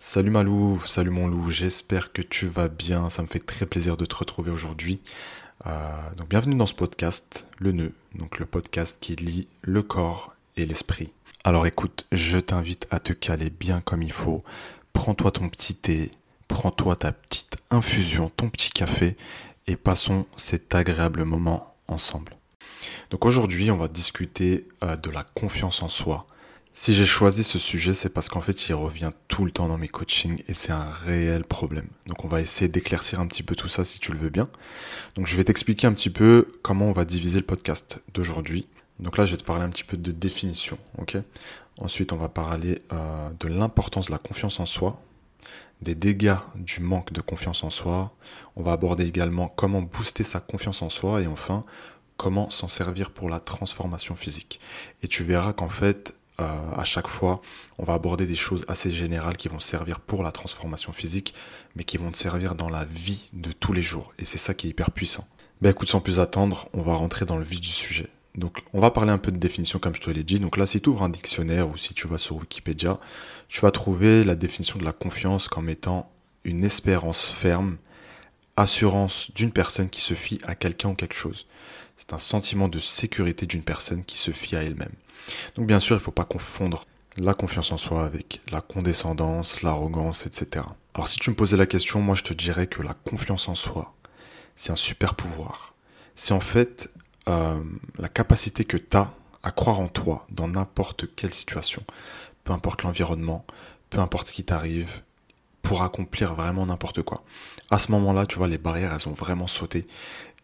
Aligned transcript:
Salut 0.00 0.30
Malou, 0.30 0.80
salut 0.86 1.10
mon 1.10 1.26
loup, 1.26 1.50
j'espère 1.50 2.12
que 2.12 2.22
tu 2.22 2.46
vas 2.46 2.68
bien, 2.68 3.10
ça 3.10 3.20
me 3.22 3.26
fait 3.26 3.40
très 3.40 3.66
plaisir 3.66 3.96
de 3.96 4.04
te 4.04 4.14
retrouver 4.14 4.52
aujourd'hui. 4.52 5.00
Euh, 5.66 5.70
donc 6.16 6.28
bienvenue 6.28 6.54
dans 6.54 6.66
ce 6.66 6.74
podcast, 6.74 7.48
le 7.58 7.72
nœud, 7.72 7.92
donc 8.14 8.38
le 8.38 8.46
podcast 8.46 8.98
qui 9.00 9.16
lie 9.16 9.48
le 9.62 9.82
corps 9.82 10.36
et 10.56 10.66
l'esprit. 10.66 11.10
Alors 11.42 11.66
écoute, 11.66 12.06
je 12.12 12.38
t'invite 12.38 12.86
à 12.92 13.00
te 13.00 13.12
caler 13.12 13.50
bien 13.50 13.80
comme 13.80 14.02
il 14.04 14.12
faut, 14.12 14.44
prends-toi 14.92 15.32
ton 15.32 15.48
petit 15.48 15.74
thé, 15.74 16.12
prends-toi 16.46 16.94
ta 16.94 17.10
petite 17.10 17.56
infusion, 17.72 18.30
ton 18.36 18.50
petit 18.50 18.70
café, 18.70 19.16
et 19.66 19.74
passons 19.74 20.26
cet 20.36 20.76
agréable 20.76 21.24
moment 21.24 21.74
ensemble. 21.88 22.34
Donc 23.10 23.26
aujourd'hui, 23.26 23.72
on 23.72 23.76
va 23.76 23.88
discuter 23.88 24.68
euh, 24.84 24.94
de 24.94 25.10
la 25.10 25.24
confiance 25.24 25.82
en 25.82 25.88
soi 25.88 26.28
si 26.80 26.94
j'ai 26.94 27.06
choisi 27.06 27.42
ce 27.42 27.58
sujet, 27.58 27.92
c'est 27.92 28.08
parce 28.08 28.28
qu'en 28.28 28.40
fait, 28.40 28.68
il 28.68 28.72
revient 28.72 29.10
tout 29.26 29.44
le 29.44 29.50
temps 29.50 29.66
dans 29.66 29.78
mes 29.78 29.88
coachings 29.88 30.44
et 30.46 30.54
c'est 30.54 30.70
un 30.70 30.88
réel 30.88 31.42
problème. 31.42 31.88
Donc, 32.06 32.24
on 32.24 32.28
va 32.28 32.40
essayer 32.40 32.68
d'éclaircir 32.68 33.18
un 33.18 33.26
petit 33.26 33.42
peu 33.42 33.56
tout 33.56 33.66
ça 33.66 33.84
si 33.84 33.98
tu 33.98 34.12
le 34.12 34.18
veux 34.18 34.28
bien. 34.28 34.46
Donc, 35.16 35.26
je 35.26 35.36
vais 35.36 35.42
t'expliquer 35.42 35.88
un 35.88 35.92
petit 35.92 36.08
peu 36.08 36.46
comment 36.62 36.86
on 36.86 36.92
va 36.92 37.04
diviser 37.04 37.40
le 37.40 37.44
podcast 37.44 37.98
d'aujourd'hui. 38.14 38.68
Donc 39.00 39.18
là, 39.18 39.26
je 39.26 39.32
vais 39.32 39.38
te 39.38 39.42
parler 39.42 39.64
un 39.64 39.70
petit 39.70 39.82
peu 39.82 39.96
de 39.96 40.12
définition, 40.12 40.78
Ensuite, 41.80 42.12
on 42.12 42.16
va 42.16 42.28
parler 42.28 42.80
euh, 42.92 43.28
de 43.40 43.48
l'importance 43.48 44.06
de 44.06 44.12
la 44.12 44.18
confiance 44.18 44.60
en 44.60 44.66
soi, 44.66 45.02
des 45.82 45.96
dégâts 45.96 46.38
du 46.54 46.78
manque 46.78 47.12
de 47.12 47.20
confiance 47.20 47.64
en 47.64 47.70
soi. 47.70 48.14
On 48.54 48.62
va 48.62 48.70
aborder 48.70 49.04
également 49.04 49.48
comment 49.48 49.82
booster 49.82 50.22
sa 50.22 50.38
confiance 50.38 50.80
en 50.82 50.90
soi 50.90 51.22
et 51.22 51.26
enfin, 51.26 51.60
comment 52.16 52.50
s'en 52.50 52.68
servir 52.68 53.10
pour 53.10 53.30
la 53.30 53.40
transformation 53.40 54.14
physique. 54.14 54.60
Et 55.02 55.08
tu 55.08 55.24
verras 55.24 55.52
qu'en 55.52 55.68
fait, 55.68 56.14
euh, 56.40 56.70
à 56.76 56.84
chaque 56.84 57.08
fois, 57.08 57.40
on 57.78 57.84
va 57.84 57.94
aborder 57.94 58.26
des 58.26 58.36
choses 58.36 58.64
assez 58.68 58.94
générales 58.94 59.36
qui 59.36 59.48
vont 59.48 59.58
servir 59.58 60.00
pour 60.00 60.22
la 60.22 60.30
transformation 60.30 60.92
physique, 60.92 61.34
mais 61.74 61.84
qui 61.84 61.96
vont 61.96 62.10
te 62.10 62.18
servir 62.18 62.54
dans 62.54 62.68
la 62.68 62.84
vie 62.84 63.30
de 63.32 63.50
tous 63.52 63.72
les 63.72 63.82
jours. 63.82 64.12
Et 64.18 64.24
c'est 64.24 64.38
ça 64.38 64.54
qui 64.54 64.68
est 64.68 64.70
hyper 64.70 64.90
puissant. 64.90 65.26
Ben 65.60 65.70
écoute, 65.70 65.88
sans 65.88 66.00
plus 66.00 66.20
attendre, 66.20 66.68
on 66.72 66.82
va 66.82 66.94
rentrer 66.94 67.24
dans 67.24 67.36
le 67.36 67.44
vif 67.44 67.60
du 67.60 67.68
sujet. 67.68 68.08
Donc, 68.36 68.62
on 68.72 68.80
va 68.80 68.92
parler 68.92 69.10
un 69.10 69.18
peu 69.18 69.32
de 69.32 69.36
définition, 69.36 69.80
comme 69.80 69.96
je 69.96 70.00
te 70.00 70.10
l'ai 70.10 70.22
dit. 70.22 70.38
Donc 70.38 70.56
là, 70.56 70.66
si 70.66 70.80
tu 70.80 70.90
ouvres 70.90 71.02
un 71.02 71.08
dictionnaire 71.08 71.68
ou 71.68 71.76
si 71.76 71.92
tu 71.92 72.06
vas 72.06 72.18
sur 72.18 72.36
Wikipédia, 72.36 73.00
tu 73.48 73.60
vas 73.60 73.72
trouver 73.72 74.22
la 74.22 74.36
définition 74.36 74.78
de 74.78 74.84
la 74.84 74.92
confiance 74.92 75.48
comme 75.48 75.68
étant 75.68 76.08
une 76.44 76.62
espérance 76.64 77.24
ferme, 77.24 77.78
assurance 78.56 79.32
d'une 79.34 79.50
personne 79.50 79.88
qui 79.88 80.00
se 80.00 80.14
fie 80.14 80.40
à 80.44 80.54
quelqu'un 80.54 80.90
ou 80.90 80.94
quelque 80.94 81.14
chose. 81.14 81.46
C'est 81.98 82.12
un 82.12 82.18
sentiment 82.18 82.68
de 82.68 82.78
sécurité 82.78 83.44
d'une 83.44 83.64
personne 83.64 84.04
qui 84.04 84.18
se 84.18 84.30
fie 84.30 84.54
à 84.54 84.62
elle-même. 84.62 84.92
Donc 85.56 85.66
bien 85.66 85.80
sûr, 85.80 85.96
il 85.96 85.98
ne 85.98 86.02
faut 86.04 86.12
pas 86.12 86.24
confondre 86.24 86.84
la 87.16 87.34
confiance 87.34 87.72
en 87.72 87.76
soi 87.76 88.04
avec 88.04 88.40
la 88.52 88.60
condescendance, 88.60 89.62
l'arrogance, 89.62 90.24
etc. 90.24 90.64
Alors 90.94 91.08
si 91.08 91.18
tu 91.18 91.28
me 91.30 91.34
posais 91.34 91.56
la 91.56 91.66
question, 91.66 92.00
moi 92.00 92.14
je 92.14 92.22
te 92.22 92.32
dirais 92.32 92.68
que 92.68 92.82
la 92.82 92.94
confiance 92.94 93.48
en 93.48 93.56
soi, 93.56 93.94
c'est 94.54 94.70
un 94.70 94.76
super 94.76 95.16
pouvoir. 95.16 95.74
C'est 96.14 96.32
en 96.32 96.40
fait 96.40 96.88
euh, 97.28 97.60
la 97.98 98.08
capacité 98.08 98.64
que 98.64 98.76
tu 98.76 98.96
as 98.96 99.12
à 99.42 99.50
croire 99.50 99.80
en 99.80 99.88
toi 99.88 100.24
dans 100.30 100.46
n'importe 100.46 101.12
quelle 101.16 101.34
situation, 101.34 101.82
peu 102.44 102.52
importe 102.52 102.84
l'environnement, 102.84 103.44
peu 103.90 103.98
importe 103.98 104.28
ce 104.28 104.32
qui 104.34 104.44
t'arrive, 104.44 105.02
pour 105.62 105.82
accomplir 105.82 106.34
vraiment 106.34 106.64
n'importe 106.64 107.02
quoi. 107.02 107.22
À 107.70 107.78
ce 107.78 107.92
moment-là, 107.92 108.24
tu 108.24 108.38
vois, 108.38 108.48
les 108.48 108.56
barrières, 108.56 108.94
elles 108.94 109.06
ont 109.08 109.12
vraiment 109.12 109.46
sauté. 109.46 109.86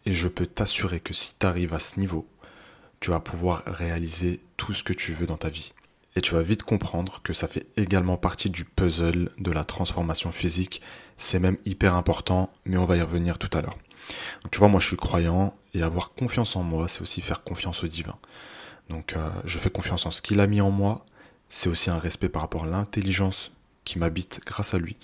Et 0.07 0.15
je 0.15 0.29
peux 0.29 0.47
t'assurer 0.47 1.01
que 1.01 1.15
si 1.15 1.35
tu 1.39 1.47
arrives 1.47 1.73
à 1.73 1.79
ce 1.79 1.99
niveau, 1.99 2.27
tu 3.01 3.11
vas 3.11 3.21
pouvoir 3.21 3.65
réaliser 3.67 4.41
tout 4.57 4.75
ce 4.75 4.85
que 4.85 4.93
tu 4.93 5.13
veux 5.13 5.27
dans 5.27 5.37
ta 5.37 5.51
vie. 5.51 5.73
Et 6.17 6.21
tu 6.21 6.35
vas 6.35 6.43
vite 6.43 6.63
comprendre 6.63 7.21
que 7.23 7.33
ça 7.33 7.49
fait 7.49 7.67
également 7.77 8.17
partie 8.17 8.51
du 8.51 8.65
puzzle 8.65 9.31
de 9.39 9.51
la 9.51 9.65
transformation 9.65 10.31
physique. 10.31 10.81
C'est 11.17 11.41
même 11.41 11.57
hyper 11.65 11.97
important, 11.97 12.51
mais 12.65 12.77
on 12.77 12.85
va 12.85 12.97
y 12.97 13.03
revenir 13.03 13.39
tout 13.39 13.51
à 13.57 13.63
l'heure. 13.63 13.79
Tu 14.51 14.59
vois, 14.59 14.69
moi 14.69 14.81
je 14.81 14.87
suis 14.87 14.97
croyant 14.97 15.55
et 15.73 15.83
avoir 15.83 16.13
confiance 16.13 16.57
en 16.57 16.63
moi, 16.63 16.89
c'est 16.89 17.01
aussi 17.01 17.21
faire 17.21 17.43
confiance 17.43 17.83
au 17.83 17.89
divin. 17.89 18.17
Donc 18.91 19.15
euh, 19.15 19.29
je 19.45 19.59
fais 19.59 19.71
confiance 19.71 20.07
en 20.07 20.11
ce 20.11 20.23
qu'il 20.23 20.41
a 20.41 20.47
mis 20.47 20.61
en 20.61 20.71
moi. 20.71 21.05
C'est 21.49 21.69
aussi 21.69 21.91
un 21.91 21.99
respect 21.99 22.29
par 22.29 22.43
rapport 22.43 22.65
à 22.65 22.67
l'intelligence 22.67 23.51
qui 23.85 23.99
m'habite 23.99 24.41
grâce 24.45 24.75
à 24.75 24.79
lui. 24.79 24.97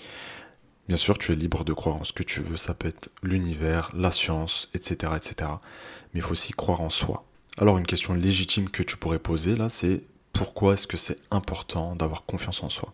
Bien 0.90 0.96
sûr, 0.96 1.18
tu 1.18 1.30
es 1.30 1.36
libre 1.36 1.62
de 1.62 1.72
croire 1.72 1.94
en 1.94 2.02
ce 2.02 2.12
que 2.12 2.24
tu 2.24 2.40
veux. 2.40 2.56
Ça 2.56 2.74
peut 2.74 2.88
être 2.88 3.12
l'univers, 3.22 3.92
la 3.94 4.10
science, 4.10 4.68
etc., 4.74 5.12
etc. 5.14 5.48
Mais 6.12 6.18
il 6.18 6.20
faut 6.20 6.32
aussi 6.32 6.52
croire 6.52 6.80
en 6.80 6.90
soi. 6.90 7.24
Alors 7.58 7.78
une 7.78 7.86
question 7.86 8.12
légitime 8.12 8.68
que 8.68 8.82
tu 8.82 8.96
pourrais 8.96 9.20
poser 9.20 9.54
là, 9.54 9.68
c'est 9.68 10.02
pourquoi 10.32 10.72
est-ce 10.72 10.88
que 10.88 10.96
c'est 10.96 11.18
important 11.30 11.94
d'avoir 11.94 12.24
confiance 12.24 12.64
en 12.64 12.68
soi? 12.68 12.92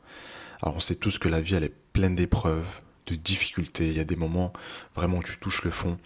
Alors 0.61 0.77
on 0.77 0.79
sait 0.79 0.97
tous 0.97 1.19
que 1.19 1.31
la 1.31 1.41
vie 1.41 1.55
elle 1.55 1.65
est 1.65 1.75
pleine 1.95 2.15
d'épreuves, 2.15 2.83
de 3.07 3.15
difficultés, 3.15 3.89
il 3.89 3.97
y 3.97 4.01
a 4.01 4.05
des 4.05 4.15
moments 4.15 4.53
vraiment 4.95 5.17
où 5.17 5.23
tu 5.23 5.39
touches 5.39 5.65
le 5.65 5.71
fond, 5.71 5.97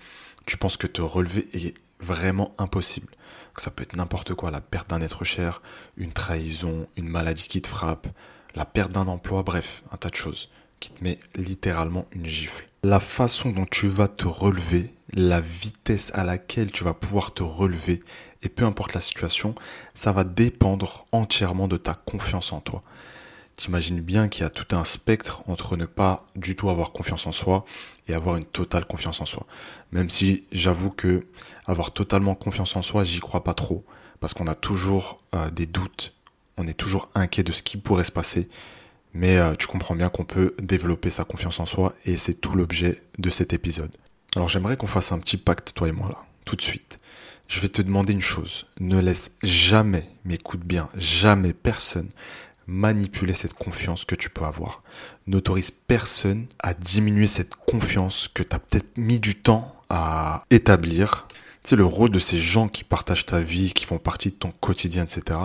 tu 0.47 0.57
penses 0.57 0.77
que 0.77 0.87
te 0.87 1.03
relever 1.03 1.49
est 1.55 1.75
vraiment 1.99 2.53
impossible. 2.59 3.13
Ça 3.57 3.73
peut 3.73 3.83
être 3.83 3.97
n'importe 3.97 4.35
quoi, 4.35 4.53
la 4.53 4.61
perte 4.61 4.91
d'un 4.91 5.01
être 5.01 5.25
cher, 5.25 5.61
une 5.97 6.13
trahison, 6.13 6.87
une 6.97 7.09
maladie 7.09 7.49
qui 7.49 7.61
te 7.61 7.69
frappe, 7.69 8.07
la 8.55 8.65
perte 8.65 8.93
d'un 8.93 9.09
emploi, 9.09 9.43
bref, 9.43 9.83
un 9.91 9.97
tas 9.97 10.11
de 10.11 10.15
choses 10.15 10.51
qui 10.81 10.91
te 10.91 11.05
met 11.05 11.19
littéralement 11.37 12.07
une 12.13 12.27
gifle. 12.27 12.67
La 12.83 13.01
façon 13.01 13.51
dont 13.51 13.67
tu 13.67 13.89
vas 13.89 14.09
te 14.09 14.27
relever, 14.27 14.95
la 15.13 15.41
vitesse 15.41 16.11
à 16.15 16.25
laquelle 16.25 16.73
tu 16.73 16.83
vas 16.83 16.95
pouvoir 16.95 17.35
te 17.35 17.43
relever, 17.43 18.01
et 18.43 18.49
peu 18.49 18.65
importe 18.65 18.95
la 18.95 19.01
situation, 19.01 19.55
ça 19.95 20.13
va 20.13 20.25
dépendre 20.25 21.07
entièrement 21.13 21.69
de 21.69 21.77
ta 21.77 21.95
confiance 21.95 22.53
en 22.53 22.61
toi. 22.61 22.81
T'imagines 23.57 24.01
bien 24.01 24.29
qu'il 24.29 24.43
y 24.43 24.47
a 24.47 24.51
tout 24.51 24.75
un 24.75 24.85
spectre 24.85 25.43
entre 25.47 25.77
ne 25.77 25.85
pas 25.85 26.27
du 26.35 26.57
tout 26.57 26.71
avoir 26.71 26.93
confiance 26.93 27.27
en 27.27 27.33
soi 27.33 27.67
et 28.09 28.15
avoir 28.15 28.37
une 28.37 28.47
totale 28.47 28.87
confiance 28.87 29.21
en 29.21 29.27
soi. 29.27 29.47
Même 29.93 30.09
si 30.09 30.45
j'avoue 30.51 30.91
que 30.91 31.27
avoir 31.67 31.91
totalement 31.91 32.35
confiance 32.35 32.75
en 32.75 32.81
soi, 32.81 33.05
j'y 33.05 33.21
crois 33.21 33.45
pas 33.45 33.53
trop, 33.53 33.85
parce 34.19 34.33
qu'on 34.33 34.47
a 34.47 34.55
toujours 34.55 35.21
euh, 35.35 35.51
des 35.51 35.67
doutes, 35.67 36.15
on 36.57 36.67
est 36.67 36.75
toujours 36.75 37.11
inquiet 37.15 37.43
de 37.43 37.53
ce 37.53 37.63
qui 37.63 37.77
pourrait 37.77 38.05
se 38.05 38.13
passer. 38.13 38.49
Mais 39.13 39.37
euh, 39.39 39.55
tu 39.55 39.67
comprends 39.67 39.97
bien 39.97 40.09
qu'on 40.09 40.25
peut 40.25 40.55
développer 40.63 41.11
sa 41.11 41.25
confiance 41.25 41.61
en 41.61 41.67
soi 41.67 41.95
et 42.05 42.17
c'est 42.17 42.35
tout 42.35 42.55
l'objet 42.55 43.03
de 43.19 43.31
cet 43.31 43.53
épisode. 43.53 43.95
Alors 44.37 44.49
j'aimerais 44.49 44.77
qu'on 44.77 44.87
fasse 44.87 45.13
un 45.13 45.19
petit 45.19 45.37
pacte, 45.37 45.73
toi 45.75 45.89
et 45.89 45.93
moi 45.93 46.09
là, 46.09 46.25
tout 46.45 46.57
de 46.57 46.63
suite 46.63 47.01
je 47.51 47.59
vais 47.59 47.69
te 47.69 47.83
demander 47.83 48.13
une 48.13 48.21
chose. 48.21 48.67
Ne 48.79 49.01
laisse 49.01 49.33
jamais, 49.43 50.09
mais 50.25 50.35
écoute 50.35 50.61
bien, 50.61 50.89
jamais 50.95 51.53
personne 51.53 52.09
manipuler 52.69 53.35
cette 53.35 53.55
confiance 53.55 54.05
que 54.05 54.15
tu 54.15 54.31
peux 54.31 54.45
avoir. 54.45 54.85
N'autorise 55.27 55.73
personne 55.73 56.47
à 56.61 56.73
diminuer 56.73 57.27
cette 57.27 57.57
confiance 57.57 58.29
que 58.33 58.45
tu 58.45 58.55
as 58.55 58.61
peut-être 58.61 58.97
mis 58.97 59.19
du 59.19 59.35
temps 59.35 59.75
à 59.89 60.45
établir. 60.51 61.27
Tu 61.65 61.71
sais, 61.71 61.77
le 61.77 61.85
rôle 61.85 62.11
de 62.11 62.21
ces 62.21 62.39
gens 62.39 62.69
qui 62.69 62.85
partagent 62.85 63.27
ta 63.27 63.41
vie, 63.41 63.73
qui 63.73 63.85
font 63.85 63.99
partie 63.99 64.31
de 64.31 64.37
ton 64.37 64.53
quotidien, 64.53 65.03
etc., 65.03 65.41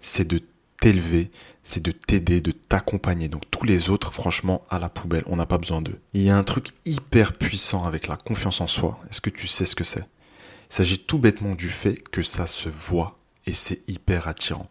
c'est 0.00 0.26
de 0.26 0.40
t'élever, 0.82 1.30
c'est 1.62 1.80
de 1.80 1.92
t'aider, 1.92 2.40
de 2.40 2.50
t'accompagner. 2.50 3.28
Donc 3.28 3.48
tous 3.52 3.64
les 3.64 3.88
autres, 3.88 4.12
franchement, 4.12 4.66
à 4.68 4.80
la 4.80 4.88
poubelle, 4.88 5.22
on 5.26 5.36
n'a 5.36 5.46
pas 5.46 5.56
besoin 5.58 5.80
d'eux. 5.80 6.00
Il 6.12 6.22
y 6.22 6.28
a 6.28 6.36
un 6.36 6.42
truc 6.42 6.70
hyper 6.84 7.34
puissant 7.34 7.84
avec 7.84 8.08
la 8.08 8.16
confiance 8.16 8.60
en 8.60 8.66
soi. 8.66 8.98
Est-ce 9.08 9.20
que 9.20 9.30
tu 9.30 9.46
sais 9.46 9.64
ce 9.64 9.76
que 9.76 9.84
c'est? 9.84 10.00
Il 10.00 10.74
s'agit 10.74 10.98
tout 10.98 11.20
bêtement 11.20 11.54
du 11.54 11.68
fait 11.68 11.94
que 12.10 12.24
ça 12.24 12.48
se 12.48 12.68
voit 12.68 13.16
et 13.46 13.52
c'est 13.52 13.88
hyper 13.88 14.26
attirant. 14.26 14.66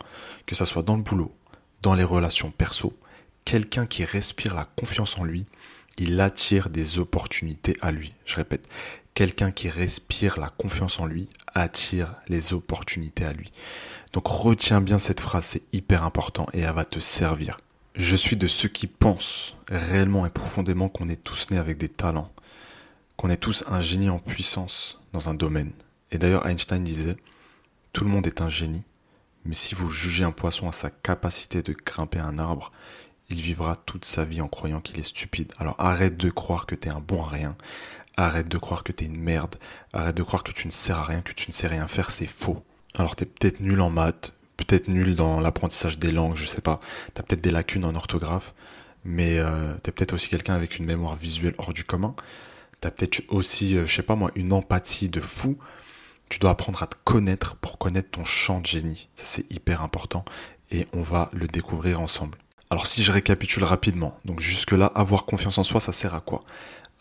Que 0.46 0.54
ça 0.54 0.66
soit 0.66 0.84
dans 0.84 0.98
le 0.98 1.02
boulot, 1.02 1.32
dans 1.82 1.96
les 1.96 2.04
relations 2.04 2.52
perso, 2.52 2.94
quelqu'un 3.46 3.86
qui 3.86 4.04
respire 4.04 4.54
la 4.54 4.66
confiance 4.66 5.18
en 5.18 5.24
lui, 5.24 5.46
il 5.98 6.20
attire 6.20 6.70
des 6.70 7.00
opportunités 7.00 7.78
à 7.80 7.94
lui. 7.94 8.14
Je 8.26 8.36
répète, 8.36 8.68
quelqu'un 9.14 9.52
qui 9.52 9.70
respire 9.70 10.38
la 10.40 10.50
confiance 10.50 11.00
en 11.00 11.06
lui 11.06 11.30
attire 11.54 12.16
les 12.28 12.52
opportunités 12.52 13.24
à 13.24 13.32
lui. 13.32 13.52
Donc 14.14 14.28
retiens 14.28 14.82
bien 14.82 15.00
cette 15.00 15.22
phrase, 15.22 15.46
c'est 15.46 15.74
hyper 15.74 16.04
important 16.04 16.48
et 16.54 16.60
elle 16.60 16.76
va 16.76 16.86
te 16.86 17.00
servir. 17.00 17.58
Je 17.96 18.16
suis 18.16 18.36
de 18.36 18.48
ceux 18.48 18.70
qui 18.70 18.88
pensent 18.88 19.56
réellement 19.68 20.26
et 20.26 20.30
profondément 20.30 20.90
qu'on 20.90 21.10
est 21.10 21.24
tous 21.24 21.50
nés 21.52 21.58
avec 21.58 21.78
des 21.78 21.90
talents, 21.90 22.32
qu'on 23.18 23.30
est 23.30 23.38
tous 23.38 23.64
un 23.68 23.82
génie 23.82 24.10
en 24.10 24.20
puissance 24.20 25.00
dans 25.14 25.30
un 25.30 25.34
domaine 25.34 25.72
et 26.12 26.18
d'ailleurs, 26.18 26.46
Einstein 26.46 26.84
disait, 26.84 27.16
tout 27.94 28.04
le 28.04 28.10
monde 28.10 28.28
est 28.28 28.42
un 28.42 28.50
génie, 28.50 28.84
mais 29.46 29.56
si 29.56 29.76
vous 29.76 29.90
jugez 29.90 30.24
un 30.24 30.32
poisson 30.32 30.68
à 30.68 30.74
sa 30.74 30.90
capacité 30.90 31.62
de 31.62 31.74
grimper 31.74 32.20
un 32.20 32.38
arbre, 32.38 32.72
il 33.30 33.42
vivra 33.42 33.78
toute 33.78 34.04
sa 34.04 34.26
vie 34.26 34.42
en 34.42 34.50
croyant 34.50 34.82
qu'il 34.82 35.00
est 35.00 35.04
stupide. 35.04 35.54
Alors 35.58 35.76
arrête 35.80 36.18
de 36.18 36.30
croire 36.30 36.66
que 36.66 36.76
t'es 36.76 36.90
un 36.90 37.00
bon 37.00 37.24
à 37.24 37.30
rien. 37.30 37.56
Arrête 38.18 38.50
de 38.50 38.58
croire 38.58 38.84
que 38.84 38.92
t'es 38.92 39.06
une 39.06 39.20
merde. 39.20 39.56
Arrête 39.94 40.18
de 40.18 40.24
croire 40.24 40.44
que 40.44 40.52
tu 40.52 40.68
ne 40.68 40.72
sers 40.72 40.98
à 40.98 41.04
rien, 41.04 41.22
que 41.22 41.32
tu 41.32 41.50
ne 41.50 41.54
sais 41.54 41.68
rien 41.68 41.88
faire, 41.88 42.12
c'est 42.12 42.28
faux. 42.28 42.62
Alors 42.98 43.16
t'es 43.16 43.26
peut-être 43.26 43.60
nul 43.60 43.82
en 43.82 43.90
maths, 43.90 44.34
peut-être 44.58 44.88
nul 44.88 45.16
dans 45.16 45.40
l'apprentissage 45.40 45.98
des 45.98 46.12
langues, 46.12 46.36
je 46.36 46.46
sais 46.46 46.62
pas. 46.62 46.80
T'as 47.14 47.24
peut-être 47.24 47.42
des 47.42 47.52
lacunes 47.52 47.86
en 47.86 47.96
orthographe, 47.96 48.54
mais 49.06 49.40
euh, 49.40 49.74
t'es 49.84 49.92
peut-être 49.92 50.14
aussi 50.14 50.30
quelqu'un 50.30 50.54
avec 50.54 50.78
une 50.78 50.86
mémoire 50.86 51.16
visuelle 51.16 51.56
hors 51.58 51.74
du 51.74 51.84
commun. 51.84 52.14
T'as 52.80 52.92
peut-être 52.92 53.22
aussi, 53.30 53.78
euh, 53.78 53.86
je 53.86 53.96
sais 53.96 54.04
pas 54.04 54.16
moi, 54.16 54.32
une 54.36 54.54
empathie 54.54 55.10
de 55.10 55.22
fou. 55.22 55.58
Tu 56.30 56.40
dois 56.40 56.52
apprendre 56.52 56.82
à 56.82 56.88
te 56.88 56.96
connaître 57.04 57.56
pour 57.58 57.78
connaître 57.78 58.12
ton 58.12 58.24
champ 58.24 58.60
de 58.62 58.66
génie. 58.66 59.10
Ça, 59.16 59.26
c'est 59.26 59.52
hyper 59.52 59.82
important 59.82 60.24
et 60.72 60.88
on 60.94 61.02
va 61.02 61.30
le 61.34 61.48
découvrir 61.48 62.00
ensemble. 62.02 62.38
Alors 62.70 62.88
si 62.88 63.04
je 63.04 63.12
récapitule 63.12 63.66
rapidement, 63.66 64.18
donc 64.24 64.40
jusque-là, 64.40 64.86
avoir 64.96 65.26
confiance 65.26 65.58
en 65.58 65.64
soi, 65.64 65.82
ça 65.82 65.92
sert 65.92 66.16
à 66.16 66.22
quoi? 66.22 66.44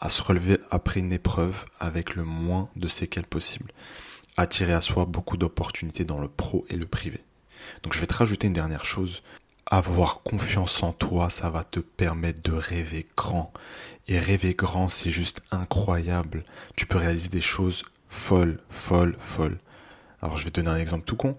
À 0.00 0.08
se 0.08 0.20
relever 0.20 0.58
après 0.70 0.98
une 0.98 1.12
épreuve 1.12 1.64
avec 1.78 2.16
le 2.16 2.24
moins 2.24 2.68
de 2.74 2.88
séquelles 2.88 3.26
possible. 3.26 3.72
Attirer 4.36 4.72
à 4.72 4.80
soi 4.80 5.04
beaucoup 5.04 5.36
d'opportunités 5.36 6.04
dans 6.04 6.18
le 6.18 6.28
pro 6.28 6.64
et 6.68 6.76
le 6.76 6.86
privé. 6.86 7.24
Donc 7.82 7.94
je 7.94 8.00
vais 8.00 8.06
te 8.06 8.14
rajouter 8.14 8.46
une 8.46 8.52
dernière 8.52 8.84
chose. 8.84 9.22
Avoir 9.66 10.22
confiance 10.22 10.82
en 10.82 10.92
toi, 10.92 11.30
ça 11.30 11.50
va 11.50 11.64
te 11.64 11.80
permettre 11.80 12.42
de 12.42 12.52
rêver 12.52 13.06
grand. 13.16 13.52
Et 14.08 14.18
rêver 14.18 14.54
grand, 14.54 14.88
c'est 14.88 15.10
juste 15.10 15.42
incroyable. 15.50 16.44
Tu 16.76 16.86
peux 16.86 16.98
réaliser 16.98 17.28
des 17.28 17.40
choses 17.40 17.84
folles, 18.08 18.60
folles, 18.70 19.16
folles. 19.20 19.58
Alors 20.22 20.36
je 20.36 20.44
vais 20.44 20.50
te 20.50 20.60
donner 20.60 20.76
un 20.76 20.80
exemple 20.80 21.04
tout 21.04 21.16
con. 21.16 21.36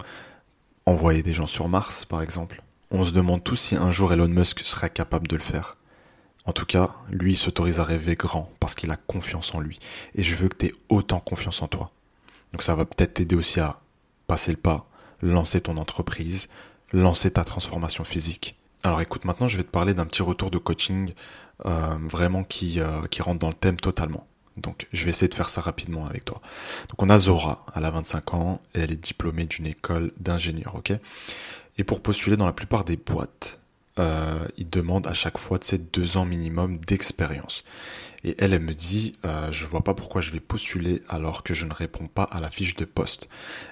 Envoyer 0.86 1.24
des 1.24 1.34
gens 1.34 1.48
sur 1.48 1.68
Mars, 1.68 2.06
par 2.06 2.22
exemple. 2.22 2.64
On 2.90 3.04
se 3.04 3.12
demande 3.12 3.44
tous 3.44 3.56
si 3.56 3.76
un 3.76 3.92
jour 3.92 4.12
Elon 4.14 4.28
Musk 4.28 4.62
sera 4.62 4.90
capable 4.90 5.28
de 5.28 5.36
le 5.36 5.42
faire. 5.42 5.78
En 6.46 6.54
tout 6.54 6.66
cas, 6.66 6.96
lui 7.10 7.36
s'autorise 7.36 7.80
à 7.80 7.84
rêver 7.84 8.16
grand 8.16 8.52
parce 8.60 8.76
qu'il 8.76 8.92
a 8.92 8.98
confiance 8.98 9.54
en 9.54 9.60
lui. 9.60 9.80
Et 10.16 10.24
je 10.24 10.36
veux 10.36 10.50
que 10.50 10.58
tu 10.58 10.66
aies 10.68 10.76
autant 10.90 11.20
confiance 11.20 11.62
en 11.62 11.68
toi. 11.68 11.90
Donc 12.52 12.64
ça 12.64 12.76
va 12.76 12.86
peut-être 12.86 13.16
t'aider 13.16 13.36
aussi 13.36 13.60
à 13.60 13.80
passer 14.28 14.52
le 14.52 14.58
pas, 14.58 14.88
lancer 15.22 15.62
ton 15.62 15.78
entreprise, 15.78 16.50
lancer 16.92 17.32
ta 17.32 17.44
transformation 17.44 18.04
physique. 18.04 18.58
Alors 18.84 19.02
écoute, 19.02 19.26
maintenant 19.26 19.48
je 19.48 19.58
vais 19.58 19.64
te 19.64 19.70
parler 19.70 19.94
d'un 19.94 20.06
petit 20.06 20.24
retour 20.24 20.52
de 20.52 20.58
coaching 20.58 21.14
euh, 21.66 21.96
vraiment 22.10 22.44
qui, 22.44 22.80
euh, 22.80 23.06
qui 23.10 23.22
rentre 23.22 23.40
dans 23.40 23.50
le 23.50 23.54
thème 23.54 23.78
totalement. 23.78 24.26
Donc 24.58 24.88
je 24.92 25.06
vais 25.06 25.12
essayer 25.12 25.30
de 25.30 25.34
faire 25.34 25.50
ça 25.50 25.62
rapidement 25.62 26.06
avec 26.06 26.26
toi. 26.26 26.42
Donc 26.90 27.02
on 27.02 27.10
a 27.10 27.20
Zora, 27.20 27.66
elle 27.76 27.86
a 27.86 27.92
25 27.92 28.34
ans 28.34 28.62
et 28.74 28.80
elle 28.80 28.92
est 28.92 29.02
diplômée 29.02 29.46
d'une 29.46 29.68
école 29.68 30.12
d'ingénieur, 30.20 30.76
ok? 30.76 30.94
Et 31.78 31.84
pour 31.84 32.02
postuler 32.02 32.38
dans 32.38 32.46
la 32.46 32.54
plupart 32.54 32.84
des 32.84 32.98
boîtes, 32.98 33.60
euh, 34.00 34.48
ils 34.58 34.70
demandent 34.70 35.08
à 35.08 35.14
chaque 35.14 35.38
fois 35.38 35.58
de 35.58 35.64
ces 35.64 35.78
deux 35.78 36.18
ans 36.18 36.26
minimum 36.26 36.78
d'expérience. 36.80 37.64
Et 38.24 38.36
elle, 38.38 38.54
elle 38.54 38.62
me 38.62 38.74
dit, 38.74 39.14
euh, 39.26 39.52
je 39.52 39.66
vois 39.66 39.84
pas 39.84 39.94
pourquoi 39.94 40.22
je 40.22 40.32
vais 40.32 40.40
postuler 40.40 41.02
alors 41.10 41.44
que 41.44 41.54
je 41.54 41.66
ne 41.66 41.74
réponds 41.74 42.08
pas 42.08 42.24
à 42.24 42.40
la 42.40 42.52
fiche 42.52 42.76
de 42.76 42.86
poste. 42.86 43.28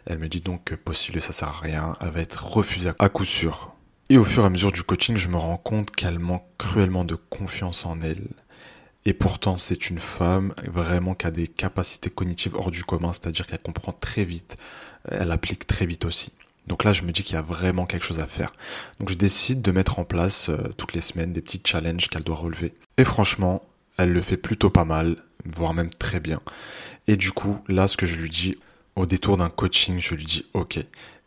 Elle 0.05 0.19
me 0.19 0.27
dit 0.27 0.41
donc 0.41 0.63
que 0.63 0.75
postuler 0.75 1.21
ça 1.21 1.33
sert 1.33 1.49
à 1.49 1.59
rien, 1.59 1.95
elle 2.01 2.11
va 2.11 2.21
être 2.21 2.45
refusée 2.45 2.91
à 2.97 3.09
coup 3.09 3.25
sûr. 3.25 3.73
Et 4.09 4.17
au 4.17 4.23
fur 4.23 4.43
et 4.43 4.47
à 4.47 4.49
mesure 4.49 4.71
du 4.71 4.81
coaching, 4.81 5.17
je 5.17 5.27
me 5.27 5.37
rends 5.37 5.57
compte 5.57 5.91
qu'elle 5.91 6.17
manque 6.17 6.45
cruellement 6.57 7.05
de 7.05 7.15
confiance 7.15 7.85
en 7.85 8.01
elle. 8.01 8.27
Et 9.05 9.13
pourtant, 9.13 9.57
c'est 9.57 9.89
une 9.89 9.99
femme 9.99 10.53
vraiment 10.65 11.13
qui 11.13 11.27
a 11.27 11.31
des 11.31 11.47
capacités 11.47 12.09
cognitives 12.09 12.55
hors 12.55 12.71
du 12.71 12.83
commun, 12.83 13.13
c'est-à-dire 13.13 13.45
qu'elle 13.45 13.61
comprend 13.61 13.93
très 13.93 14.25
vite, 14.25 14.57
elle 15.07 15.31
applique 15.31 15.67
très 15.67 15.85
vite 15.85 16.05
aussi. 16.05 16.31
Donc 16.67 16.83
là, 16.83 16.93
je 16.93 17.03
me 17.03 17.11
dis 17.11 17.23
qu'il 17.23 17.35
y 17.35 17.39
a 17.39 17.43
vraiment 17.43 17.85
quelque 17.85 18.05
chose 18.05 18.19
à 18.19 18.27
faire. 18.27 18.51
Donc 18.99 19.09
je 19.09 19.15
décide 19.15 19.61
de 19.61 19.71
mettre 19.71 19.99
en 19.99 20.05
place 20.05 20.49
euh, 20.49 20.57
toutes 20.77 20.93
les 20.93 21.01
semaines 21.01 21.33
des 21.33 21.41
petits 21.41 21.61
challenges 21.63 22.09
qu'elle 22.09 22.23
doit 22.23 22.35
relever. 22.35 22.73
Et 22.97 23.05
franchement, 23.05 23.63
elle 23.99 24.13
le 24.13 24.21
fait 24.21 24.37
plutôt 24.37 24.69
pas 24.69 24.85
mal, 24.85 25.17
voire 25.45 25.73
même 25.73 25.89
très 25.89 26.21
bien. 26.21 26.39
Et 27.07 27.17
du 27.17 27.33
coup, 27.33 27.59
là, 27.67 27.85
ce 27.89 27.97
que 27.97 28.05
je 28.05 28.15
lui 28.15 28.29
dis, 28.29 28.55
au 28.95 29.05
détour 29.05 29.35
d'un 29.35 29.49
coaching, 29.49 29.99
je 29.99 30.15
lui 30.15 30.23
dis, 30.23 30.45
ok, 30.53 30.79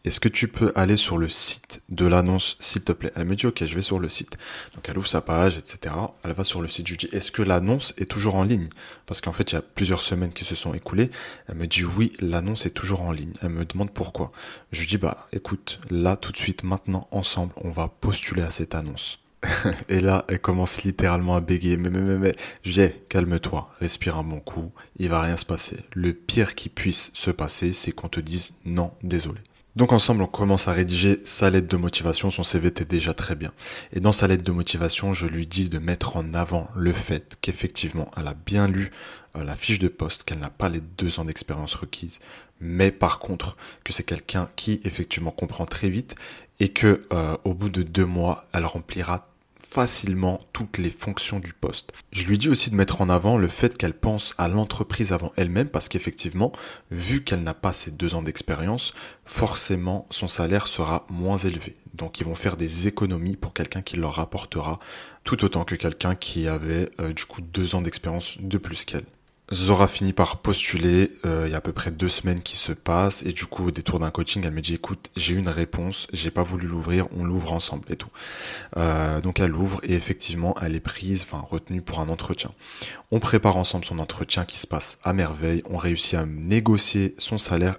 est-ce 0.05 0.21
que 0.21 0.29
tu 0.29 0.49
peux 0.49 0.73
aller 0.75 0.97
sur 0.97 1.19
le 1.19 1.29
site 1.29 1.83
de 1.91 2.07
l'annonce, 2.07 2.57
s'il 2.61 2.83
te 2.83 2.93
plaît? 2.93 3.13
Elle 3.15 3.27
me 3.27 3.37
dit, 3.37 3.47
ok, 3.47 3.63
je 3.63 3.75
vais 3.75 3.83
sur 3.83 3.99
le 3.99 4.09
site. 4.09 4.39
Donc 4.75 4.89
elle 4.89 4.97
ouvre 4.97 5.07
sa 5.07 5.21
page, 5.21 5.59
etc. 5.59 5.95
Elle 6.25 6.33
va 6.33 6.45
sur 6.45 6.63
le 6.63 6.69
site. 6.69 6.87
Je 6.87 6.93
lui 6.93 6.99
dis, 6.99 7.09
est-ce 7.15 7.31
que 7.31 7.43
l'annonce 7.43 7.93
est 7.99 8.11
toujours 8.11 8.37
en 8.37 8.43
ligne? 8.43 8.69
Parce 9.05 9.21
qu'en 9.21 9.35
fait, 9.35 9.53
il 9.53 9.55
y 9.55 9.59
a 9.59 9.63
plusieurs 9.63 10.01
semaines 10.01 10.33
qui 10.33 10.47
se 10.47 10.55
sont 10.55 10.73
écoulées. 10.73 11.11
Elle 11.49 11.57
me 11.57 11.67
dit, 11.67 11.85
oui, 11.85 12.15
l'annonce 12.21 12.65
est 12.65 12.71
toujours 12.71 13.03
en 13.03 13.13
ligne. 13.13 13.35
Elle 13.43 13.51
me 13.51 13.67
demande 13.67 13.93
pourquoi. 13.93 14.33
Je 14.73 14.81
lui 14.81 14.89
dis, 14.89 14.99
bah, 14.99 15.29
écoute, 15.33 15.79
là, 15.91 16.17
tout 16.17 16.33
de 16.33 16.39
suite, 16.39 16.65
maintenant, 16.65 17.07
ensemble, 17.11 17.53
on 17.57 17.71
va 17.71 17.89
postuler 17.89 18.43
à 18.43 18.51
cette 18.51 18.75
annonce. 18.75 19.22
Et 19.89 20.01
là, 20.01 20.25
elle 20.29 20.41
commence 20.41 20.85
littéralement 20.85 21.37
à 21.37 21.41
bégayer. 21.41 21.77
Mais, 21.77 21.91
mais, 21.91 22.01
mais, 22.01 22.19
mais, 22.19 22.37
j'ai, 22.63 23.05
calme-toi, 23.09 23.71
respire 23.81 24.17
un 24.17 24.25
bon 24.25 24.41
coup, 24.41 24.73
il 24.99 25.09
va 25.09 25.21
rien 25.21 25.37
se 25.37 25.45
passer. 25.45 25.79
Le 25.95 26.13
pire 26.13 26.55
qui 26.55 26.69
puisse 26.69 27.11
se 27.15 27.31
passer, 27.31 27.73
c'est 27.73 27.93
qu'on 27.93 28.09
te 28.09 28.21
dise 28.21 28.53
non, 28.65 28.93
désolé. 29.03 29.41
Donc 29.75 29.93
ensemble, 29.95 30.23
on 30.23 30.27
commence 30.27 30.69
à 30.69 30.73
rédiger 30.73 31.19
sa 31.25 31.49
lettre 31.49 31.69
de 31.69 31.79
motivation. 31.79 32.29
Son 32.29 32.43
CV 32.43 32.69
était 32.69 32.85
déjà 32.85 33.15
très 33.15 33.35
bien. 33.35 33.53
Et 33.93 34.01
dans 34.01 34.13
sa 34.13 34.29
lettre 34.29 34.45
de 34.45 34.53
motivation, 34.53 35.15
je 35.15 35.27
lui 35.27 35.47
dis 35.47 35.71
de 35.71 35.79
mettre 35.79 36.17
en 36.17 36.35
avant 36.35 36.69
le 36.77 36.93
fait 36.93 37.39
qu'effectivement, 37.41 38.11
elle 38.19 38.29
a 38.29 38.35
bien 38.35 38.69
lu 38.69 38.91
euh, 39.35 39.45
la 39.45 39.57
fiche 39.57 39.79
de 39.79 39.89
poste, 39.89 40.25
qu'elle 40.25 40.41
n'a 40.41 40.51
pas 40.51 40.69
les 40.69 40.83
deux 40.83 41.21
ans 41.21 41.25
d'expérience 41.25 41.75
requises, 41.75 42.19
mais 42.61 42.91
par 42.91 43.19
contre 43.19 43.57
que 43.83 43.95
c'est 43.95 44.03
quelqu'un 44.03 44.51
qui 44.57 44.83
effectivement 44.85 45.31
comprend 45.31 45.65
très 45.65 45.89
vite 45.89 46.17
et 46.61 46.69
que 46.69 47.07
euh, 47.13 47.37
au 47.45 47.55
bout 47.55 47.71
de 47.71 47.83
deux 47.83 48.05
mois, 48.05 48.45
elle 48.53 48.67
remplira 48.67 49.32
facilement 49.73 50.39
toutes 50.53 50.77
les 50.77 50.91
fonctions 50.91 51.41
du 51.41 51.55
poste. 51.55 51.95
Je 52.13 52.27
lui 52.27 52.37
dis 52.37 52.51
aussi 52.51 52.69
de 52.69 52.77
mettre 52.77 53.01
en 53.01 53.09
avant 53.09 53.39
le 53.39 53.49
fait 53.49 53.79
qu'elle 53.79 53.95
pense 53.95 54.35
à 54.37 54.47
l'entreprise 54.47 55.13
avant 55.13 55.33
elle-même 55.37 55.69
parce 55.69 55.89
qu'effectivement, 55.89 56.53
vu 56.91 57.25
qu'elle 57.25 57.43
n'a 57.43 57.55
pas 57.55 57.73
ces 57.73 57.91
deux 57.91 58.15
ans 58.15 58.21
d'expérience, 58.21 58.93
forcément 59.25 60.07
son 60.11 60.29
salaire 60.29 60.67
sera 60.67 61.07
moins 61.09 61.39
élevé. 61.39 61.75
Donc 61.95 62.21
ils 62.21 62.27
vont 62.27 62.35
faire 62.35 62.59
des 62.59 62.87
économies 62.87 63.37
pour 63.37 63.55
quelqu'un 63.55 63.81
qui 63.81 63.97
leur 63.97 64.15
rapportera 64.15 64.79
tout 65.25 65.43
autant 65.43 65.65
que 65.65 65.75
quelqu'un 65.75 66.17
qui 66.17 66.49
avait 66.49 66.91
euh, 67.01 67.15
du 67.15 67.25
coup 67.25 67.41
deux 67.41 67.75
ans 67.75 67.81
d'expérience 67.81 68.37
de 68.41 68.59
plus 68.59 68.85
qu'elle. 68.85 69.07
Zora 69.51 69.87
finit 69.87 70.15
par 70.15 70.39
postuler, 70.39 71.11
euh, 71.27 71.45
il 71.47 71.51
y 71.51 71.55
a 71.55 71.59
à 71.59 71.61
peu 71.61 71.73
près 71.73 71.91
deux 71.91 72.09
semaines 72.09 72.41
qui 72.41 72.57
se 72.57 72.73
passent, 72.73 73.23
et 73.25 73.33
du 73.33 73.45
coup 73.45 73.67
au 73.67 73.71
détour 73.71 73.99
d'un 73.99 74.11
coaching, 74.11 74.43
elle 74.47 74.53
me 74.53 74.63
dit 74.63 74.75
écoute, 74.75 75.11
j'ai 75.15 75.35
une 75.35 75.49
réponse, 75.49 76.07
j'ai 76.13 76.31
pas 76.31 76.43
voulu 76.43 76.67
l'ouvrir, 76.67 77.07
on 77.15 77.25
l'ouvre 77.25 77.53
ensemble 77.53 77.85
et 77.91 77.97
tout. 77.97 78.09
Euh, 78.79 79.21
donc 79.21 79.41
elle 79.41 79.51
l'ouvre 79.51 79.81
et 79.83 79.93
effectivement 79.95 80.55
elle 80.63 80.75
est 80.75 80.81
prise, 80.81 81.27
enfin 81.29 81.45
retenue 81.47 81.83
pour 81.83 82.01
un 82.01 82.09
entretien. 82.09 82.53
On 83.11 83.19
prépare 83.19 83.57
ensemble 83.57 83.85
son 83.85 83.99
entretien 83.99 84.47
qui 84.47 84.57
se 84.57 84.67
passe 84.67 84.99
à 85.03 85.13
merveille, 85.13 85.63
on 85.69 85.77
réussit 85.77 86.15
à 86.15 86.25
négocier 86.25 87.15
son 87.19 87.37
salaire, 87.37 87.77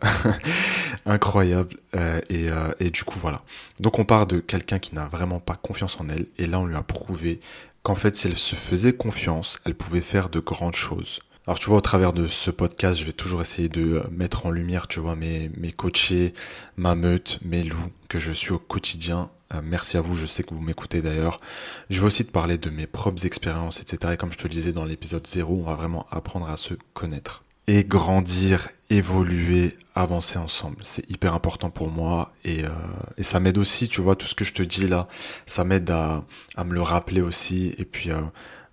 incroyable, 1.08 1.78
euh, 1.96 2.22
et, 2.30 2.50
et 2.80 2.92
du 2.92 3.04
coup 3.04 3.18
voilà. 3.18 3.42
Donc 3.80 3.98
on 3.98 4.06
part 4.06 4.28
de 4.28 4.40
quelqu'un 4.42 4.78
qui 4.78 4.94
n'a 4.94 5.08
vraiment 5.08 5.40
pas 5.40 5.56
confiance 5.56 6.00
en 6.00 6.08
elle, 6.10 6.28
et 6.38 6.46
là 6.46 6.60
on 6.60 6.66
lui 6.66 6.76
a 6.76 6.84
prouvé 6.84 7.40
qu'en 7.82 7.96
fait 7.96 8.16
si 8.16 8.28
elle 8.28 8.38
se 8.38 8.56
faisait 8.56 8.94
confiance, 8.94 9.60
elle 9.66 9.76
pouvait 9.76 10.02
faire 10.02 10.30
de 10.30 10.40
grandes 10.40 10.76
choses. 10.76 11.22
Alors 11.46 11.60
tu 11.60 11.68
vois, 11.68 11.80
au 11.80 11.82
travers 11.82 12.14
de 12.14 12.30
ce 12.30 12.52
podcast, 12.52 12.98
je 12.98 13.04
vais 13.04 13.12
toujours 13.12 13.42
essayer 13.42 13.68
de 13.68 13.96
euh, 13.96 14.04
mettre 14.12 14.46
en 14.46 14.50
lumière, 14.50 14.88
tu 14.88 15.02
vois, 15.02 15.18
mes, 15.18 15.52
mes 15.58 15.74
coachés, 15.74 16.34
ma 16.78 16.96
meute, 16.96 17.40
mes 17.44 17.64
loups 17.64 17.92
que 18.08 18.18
je 18.18 18.32
suis 18.32 18.54
au 18.54 18.60
quotidien. 18.60 19.30
Euh, 19.54 19.60
merci 19.62 19.98
à 19.98 20.02
vous, 20.02 20.16
je 20.16 20.26
sais 20.26 20.44
que 20.44 20.54
vous 20.54 20.62
m'écoutez 20.62 21.02
d'ailleurs. 21.02 21.42
Je 21.90 22.00
vais 22.00 22.06
aussi 22.06 22.26
te 22.26 22.32
parler 22.32 22.58
de 22.58 22.70
mes 22.70 22.88
propres 22.88 23.26
expériences, 23.26 23.82
etc. 23.82 24.14
Et 24.14 24.18
comme 24.18 24.32
je 24.32 24.38
te 24.38 24.44
le 24.44 24.50
disais 24.50 24.72
dans 24.72 24.86
l'épisode 24.86 25.28
0, 25.28 25.54
on 25.54 25.64
va 25.64 25.76
vraiment 25.76 26.06
apprendre 26.12 26.50
à 26.50 26.56
se 26.56 26.76
connaître. 26.94 27.44
Et 27.68 27.84
grandir, 27.84 28.70
évoluer, 28.90 29.78
avancer 29.96 30.40
ensemble. 30.40 30.78
C'est 30.84 31.10
hyper 31.10 31.34
important 31.34 31.70
pour 31.70 31.90
moi 31.90 32.32
et, 32.46 32.64
euh, 32.64 32.70
et 33.18 33.24
ça 33.24 33.42
m'aide 33.42 33.58
aussi, 33.58 33.90
tu 33.90 34.00
vois, 34.00 34.16
tout 34.16 34.28
ce 34.28 34.36
que 34.36 34.46
je 34.46 34.54
te 34.54 34.64
dis 34.64 34.88
là, 34.88 35.10
ça 35.46 35.66
m'aide 35.66 35.90
à, 35.92 36.24
à 36.56 36.64
me 36.64 36.74
le 36.74 36.82
rappeler 36.82 37.20
aussi. 37.20 37.76
Et 37.78 37.84
puis... 37.84 38.12
Euh, 38.12 38.22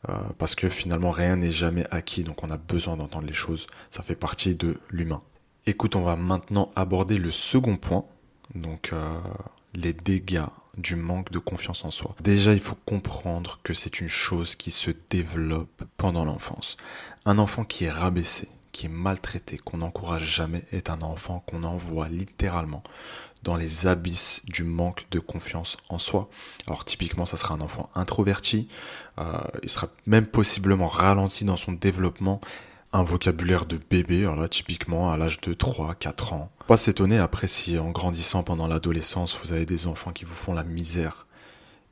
euh, 0.09 0.23
parce 0.39 0.55
que 0.55 0.69
finalement 0.69 1.11
rien 1.11 1.37
n'est 1.37 1.53
jamais 1.53 1.87
acquis, 1.91 2.25
donc 2.25 2.43
on 2.43 2.49
a 2.49 2.57
besoin 2.57 2.97
d'entendre 2.97 3.27
les 3.27 3.35
choses, 3.35 3.67
ça 3.91 4.03
fait 4.03 4.15
partie 4.15 4.55
de 4.55 4.79
l'humain. 4.91 5.23
Écoute, 5.67 5.95
on 5.95 6.03
va 6.03 6.17
maintenant 6.17 6.71
aborder 6.75 7.19
le 7.19 7.31
second 7.31 7.77
point, 7.77 8.05
donc 8.55 8.91
euh, 8.93 9.19
les 9.75 9.93
dégâts 9.93 10.47
du 10.79 10.97
manque 10.97 11.31
de 11.31 11.39
confiance 11.39 11.85
en 11.85 11.91
soi. 11.91 12.15
Déjà, 12.23 12.55
il 12.55 12.61
faut 12.61 12.79
comprendre 12.87 13.61
que 13.63 13.75
c'est 13.75 14.01
une 14.01 14.09
chose 14.09 14.55
qui 14.55 14.71
se 14.71 14.91
développe 15.11 15.85
pendant 15.97 16.25
l'enfance. 16.25 16.77
Un 17.27 17.39
enfant 17.39 17.65
qui 17.65 17.85
est 17.85 17.91
rabaissé, 17.91 18.49
qui 18.73 18.87
est 18.87 18.91
maltraité, 18.91 19.59
qu'on 19.59 19.79
n'encourage 19.79 20.25
jamais, 20.25 20.65
est 20.73 20.89
un 20.89 21.03
enfant 21.03 21.45
qu'on 21.47 21.65
envoie 21.65 22.09
littéralement 22.09 22.83
dans 23.43 23.57
les 23.57 23.87
abysses 23.87 24.43
du 24.45 24.65
manque 24.65 25.07
de 25.11 25.19
confiance 25.19 25.77
en 25.89 25.99
soi. 25.99 26.29
Alors 26.67 26.85
typiquement, 26.85 27.27
ça 27.27 27.37
sera 27.37 27.55
un 27.55 27.61
enfant 27.61 27.91
introverti, 27.95 28.69
euh, 29.19 29.39
il 29.63 29.71
sera 29.71 29.89
même 30.07 30.27
possiblement 30.27 30.89
ralenti 30.89 31.45
dans 31.45 31.57
son 31.57 31.73
développement, 31.73 32.41
un 32.93 33.03
vocabulaire 33.03 33.67
de 33.67 33.79
bébé, 33.79 34.21
alors 34.21 34.37
là 34.37 34.49
typiquement 34.49 35.11
à 35.11 35.17
l'âge 35.17 35.41
de 35.41 35.55
3, 35.55 35.95
4 35.95 36.33
ans. 36.33 36.51
Pas 36.67 36.77
s'étonner 36.77 37.19
après 37.19 37.47
si 37.47 37.79
en 37.79 37.91
grandissant 37.91 38.43
pendant 38.43 38.67
l'adolescence, 38.67 39.39
vous 39.43 39.53
avez 39.53 39.67
des 39.67 39.87
enfants 39.87 40.13
qui 40.13 40.25
vous 40.25 40.35
font 40.35 40.55
la 40.55 40.65
misère. 40.65 41.27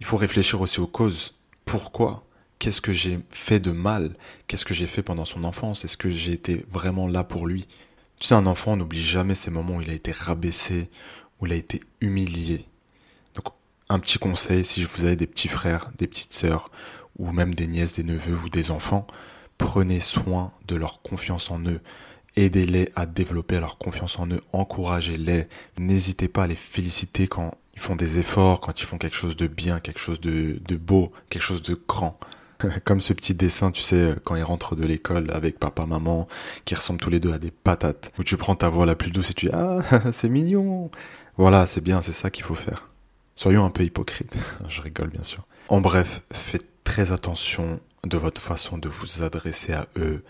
Il 0.00 0.06
faut 0.06 0.16
réfléchir 0.16 0.60
aussi 0.60 0.80
aux 0.80 0.86
causes. 0.86 1.34
Pourquoi? 1.64 2.24
Qu'est-ce 2.58 2.80
que 2.80 2.92
j'ai 2.92 3.20
fait 3.30 3.60
de 3.60 3.70
mal? 3.70 4.16
Qu'est-ce 4.46 4.64
que 4.64 4.74
j'ai 4.74 4.86
fait 4.86 5.02
pendant 5.02 5.24
son 5.24 5.44
enfance? 5.44 5.84
Est-ce 5.84 5.96
que 5.96 6.10
j'ai 6.10 6.32
été 6.32 6.64
vraiment 6.72 7.06
là 7.06 7.22
pour 7.22 7.46
lui? 7.46 7.68
Tu 8.18 8.26
sais, 8.26 8.34
un 8.34 8.46
enfant 8.46 8.76
n'oublie 8.76 9.02
jamais 9.02 9.36
ces 9.36 9.50
moments 9.50 9.76
où 9.76 9.82
il 9.82 9.90
a 9.90 9.94
été 9.94 10.10
rabaissé, 10.10 10.90
où 11.40 11.46
il 11.46 11.52
a 11.52 11.56
été 11.56 11.80
humilié. 12.00 12.64
Donc, 13.34 13.46
un 13.88 13.98
petit 13.98 14.18
conseil, 14.18 14.64
si 14.64 14.84
vous 14.84 15.04
avez 15.04 15.16
des 15.16 15.26
petits 15.26 15.48
frères, 15.48 15.90
des 15.96 16.06
petites 16.06 16.32
sœurs, 16.32 16.70
ou 17.18 17.32
même 17.32 17.54
des 17.54 17.66
nièces, 17.66 17.96
des 17.96 18.04
neveux 18.04 18.36
ou 18.44 18.48
des 18.48 18.70
enfants, 18.70 19.06
prenez 19.58 20.00
soin 20.00 20.52
de 20.66 20.76
leur 20.76 21.02
confiance 21.02 21.50
en 21.50 21.60
eux. 21.64 21.80
Aidez-les 22.36 22.90
à 22.94 23.06
développer 23.06 23.58
leur 23.58 23.78
confiance 23.78 24.18
en 24.18 24.28
eux, 24.28 24.40
encouragez-les. 24.52 25.48
N'hésitez 25.78 26.28
pas 26.28 26.44
à 26.44 26.46
les 26.46 26.54
féliciter 26.54 27.26
quand 27.26 27.56
ils 27.74 27.80
font 27.80 27.96
des 27.96 28.18
efforts, 28.18 28.60
quand 28.60 28.80
ils 28.80 28.86
font 28.86 28.98
quelque 28.98 29.16
chose 29.16 29.36
de 29.36 29.46
bien, 29.48 29.80
quelque 29.80 30.00
chose 30.00 30.20
de, 30.20 30.60
de 30.64 30.76
beau, 30.76 31.12
quelque 31.30 31.42
chose 31.42 31.62
de 31.62 31.80
grand. 31.88 32.18
Comme 32.84 33.00
ce 33.00 33.12
petit 33.12 33.34
dessin, 33.34 33.70
tu 33.70 33.82
sais, 33.82 34.14
quand 34.24 34.34
ils 34.36 34.42
rentrent 34.42 34.74
de 34.74 34.84
l'école 34.84 35.30
avec 35.32 35.58
papa, 35.58 35.86
maman, 35.86 36.26
qui 36.64 36.74
ressemblent 36.74 37.00
tous 37.00 37.10
les 37.10 37.20
deux 37.20 37.32
à 37.32 37.38
des 37.38 37.50
patates, 37.50 38.12
où 38.18 38.24
tu 38.24 38.36
prends 38.36 38.56
ta 38.56 38.68
voix 38.68 38.86
la 38.86 38.96
plus 38.96 39.10
douce 39.10 39.30
et 39.30 39.34
tu 39.34 39.46
dis 39.46 39.52
Ah, 39.52 39.78
c'est 40.12 40.28
mignon 40.28 40.90
Voilà, 41.38 41.66
c'est 41.66 41.80
bien, 41.80 42.02
c'est 42.02 42.12
ça 42.12 42.30
qu'il 42.30 42.44
faut 42.44 42.56
faire. 42.56 42.88
Soyons 43.36 43.64
un 43.64 43.70
peu 43.70 43.84
hypocrites. 43.84 44.36
Je 44.68 44.82
rigole, 44.82 45.08
bien 45.08 45.22
sûr. 45.22 45.46
En 45.68 45.80
bref, 45.80 46.22
faites 46.32 46.84
très 46.84 47.12
attention 47.12 47.80
de 48.04 48.16
votre 48.16 48.40
façon 48.40 48.76
de 48.76 48.88
vous 48.88 49.22
adresser 49.22 49.72
à 49.72 49.86
eux, 49.96 50.24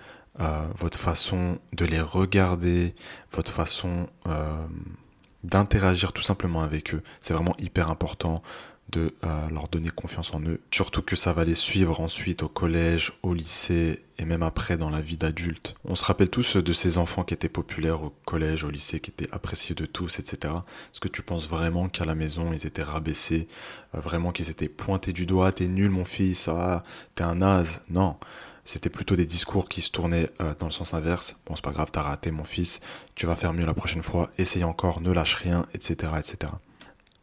votre 0.79 0.99
façon 0.99 1.59
de 1.73 1.85
les 1.85 2.01
regarder, 2.01 2.95
votre 3.33 3.53
façon 3.53 4.09
euh, 4.27 4.67
d'interagir 5.45 6.13
tout 6.13 6.23
simplement 6.23 6.61
avec 6.63 6.95
eux. 6.95 7.03
C'est 7.21 7.35
vraiment 7.35 7.57
hyper 7.59 7.91
important 7.91 8.43
de 8.91 9.13
euh, 9.25 9.49
leur 9.51 9.69
donner 9.69 9.91
confiance 9.91 10.35
en 10.35 10.41
eux. 10.41 10.61
Surtout 10.71 11.03
que 11.03 11.17
ça 11.17 11.33
va 11.33 11.45
les 11.45 11.55
suivre 11.55 12.01
ensuite 12.01 12.43
au 12.43 12.49
collège, 12.49 13.13
au 13.23 13.35
lycée 13.35 14.03
et 14.19 14.25
même 14.25 14.43
après 14.43 14.77
dans 14.77 14.91
la 14.91 15.01
vie 15.01 15.17
d'adulte. 15.17 15.75
On 15.85 15.95
se 15.95 16.05
rappelle 16.05 16.31
tous 16.31 16.57
de 16.57 16.73
ces 16.73 16.99
enfants 16.99 17.23
qui 17.23 17.35
étaient 17.35 17.49
populaires 17.49 18.03
au 18.03 18.13
collège, 18.25 18.65
au 18.65 18.71
lycée, 18.71 19.01
qui 19.01 19.11
étaient 19.11 19.31
appréciés 19.33 19.75
de 19.75 19.85
tous, 19.85 20.19
etc. 20.19 20.55
Est-ce 20.93 21.01
que 21.01 21.09
tu 21.09 21.23
penses 21.23 21.49
vraiment 21.49 21.89
qu'à 21.89 22.05
la 22.05 22.15
maison 22.15 22.53
ils 22.53 22.67
étaient 22.67 22.83
rabaissés, 22.83 23.47
euh, 23.95 24.01
vraiment 24.01 24.33
qu'ils 24.33 24.51
étaient 24.51 24.69
pointés 24.69 25.13
du 25.13 25.27
doigt, 25.27 25.53
t'es 25.53 25.69
nul 25.69 25.91
mon 25.91 26.05
fils, 26.05 26.49
ah, 26.49 26.83
t'es 27.15 27.25
un 27.25 27.37
naze? 27.37 27.83
Non. 27.91 28.17
C'était 28.65 28.91
plutôt 28.91 29.17
des 29.17 29.25
discours 29.25 29.69
qui 29.69 29.81
se 29.81 29.91
tournaient 29.91 30.29
euh, 30.41 30.55
dans 30.59 30.67
le 30.67 30.73
sens 30.73 30.93
inverse. 30.93 31.37
Bon, 31.47 31.57
c'est 31.57 31.65
pas 31.65 31.71
grave, 31.71 31.89
t'as 31.91 32.03
raté 32.03 32.31
mon 32.31 32.45
fils, 32.45 32.81
tu 33.15 33.27
vas 33.27 33.37
faire 33.37 33.55
mieux 33.55 33.65
la 33.65 33.73
prochaine 33.73 34.03
fois, 34.03 34.31
essaye 34.37 34.65
encore, 34.65 35.01
ne 35.01 35.11
lâche 35.11 35.37
rien, 35.37 35.65
etc., 35.73 36.13
etc. 36.19 36.53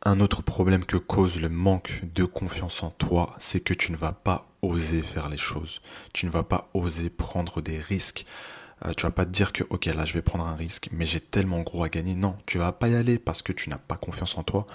Un 0.07 0.19
autre 0.19 0.43
problème 0.43 0.85
que 0.85 0.97
cause 0.97 1.41
le 1.41 1.49
manque 1.49 2.01
de 2.13 2.25
confiance 2.25 2.83
en 2.83 2.91
toi, 2.91 3.35
c'est 3.39 3.59
que 3.59 3.73
tu 3.73 3.91
ne 3.91 3.97
vas 3.97 4.11
pas 4.11 4.45
oser 4.61 5.01
faire 5.01 5.29
les 5.29 5.37
choses. 5.37 5.81
Tu 6.13 6.27
ne 6.27 6.31
vas 6.31 6.43
pas 6.43 6.69
oser 6.75 7.09
prendre 7.09 7.59
des 7.59 7.79
risques. 7.79 8.23
Euh, 8.85 8.93
tu 8.95 9.07
vas 9.07 9.11
pas 9.11 9.25
te 9.25 9.31
dire 9.31 9.51
que 9.51 9.63
ok 9.67 9.85
là 9.85 10.05
je 10.05 10.13
vais 10.13 10.21
prendre 10.21 10.45
un 10.45 10.55
risque, 10.55 10.89
mais 10.91 11.07
j'ai 11.07 11.19
tellement 11.19 11.61
gros 11.61 11.83
à 11.83 11.89
gagner. 11.89 12.13
Non, 12.13 12.37
tu 12.45 12.59
vas 12.59 12.71
pas 12.71 12.87
y 12.87 12.95
aller 12.95 13.17
parce 13.17 13.41
que 13.41 13.51
tu 13.51 13.71
n'as 13.71 13.79
pas 13.79 13.97
confiance 13.97 14.37
en 14.37 14.43
toi. 14.43 14.67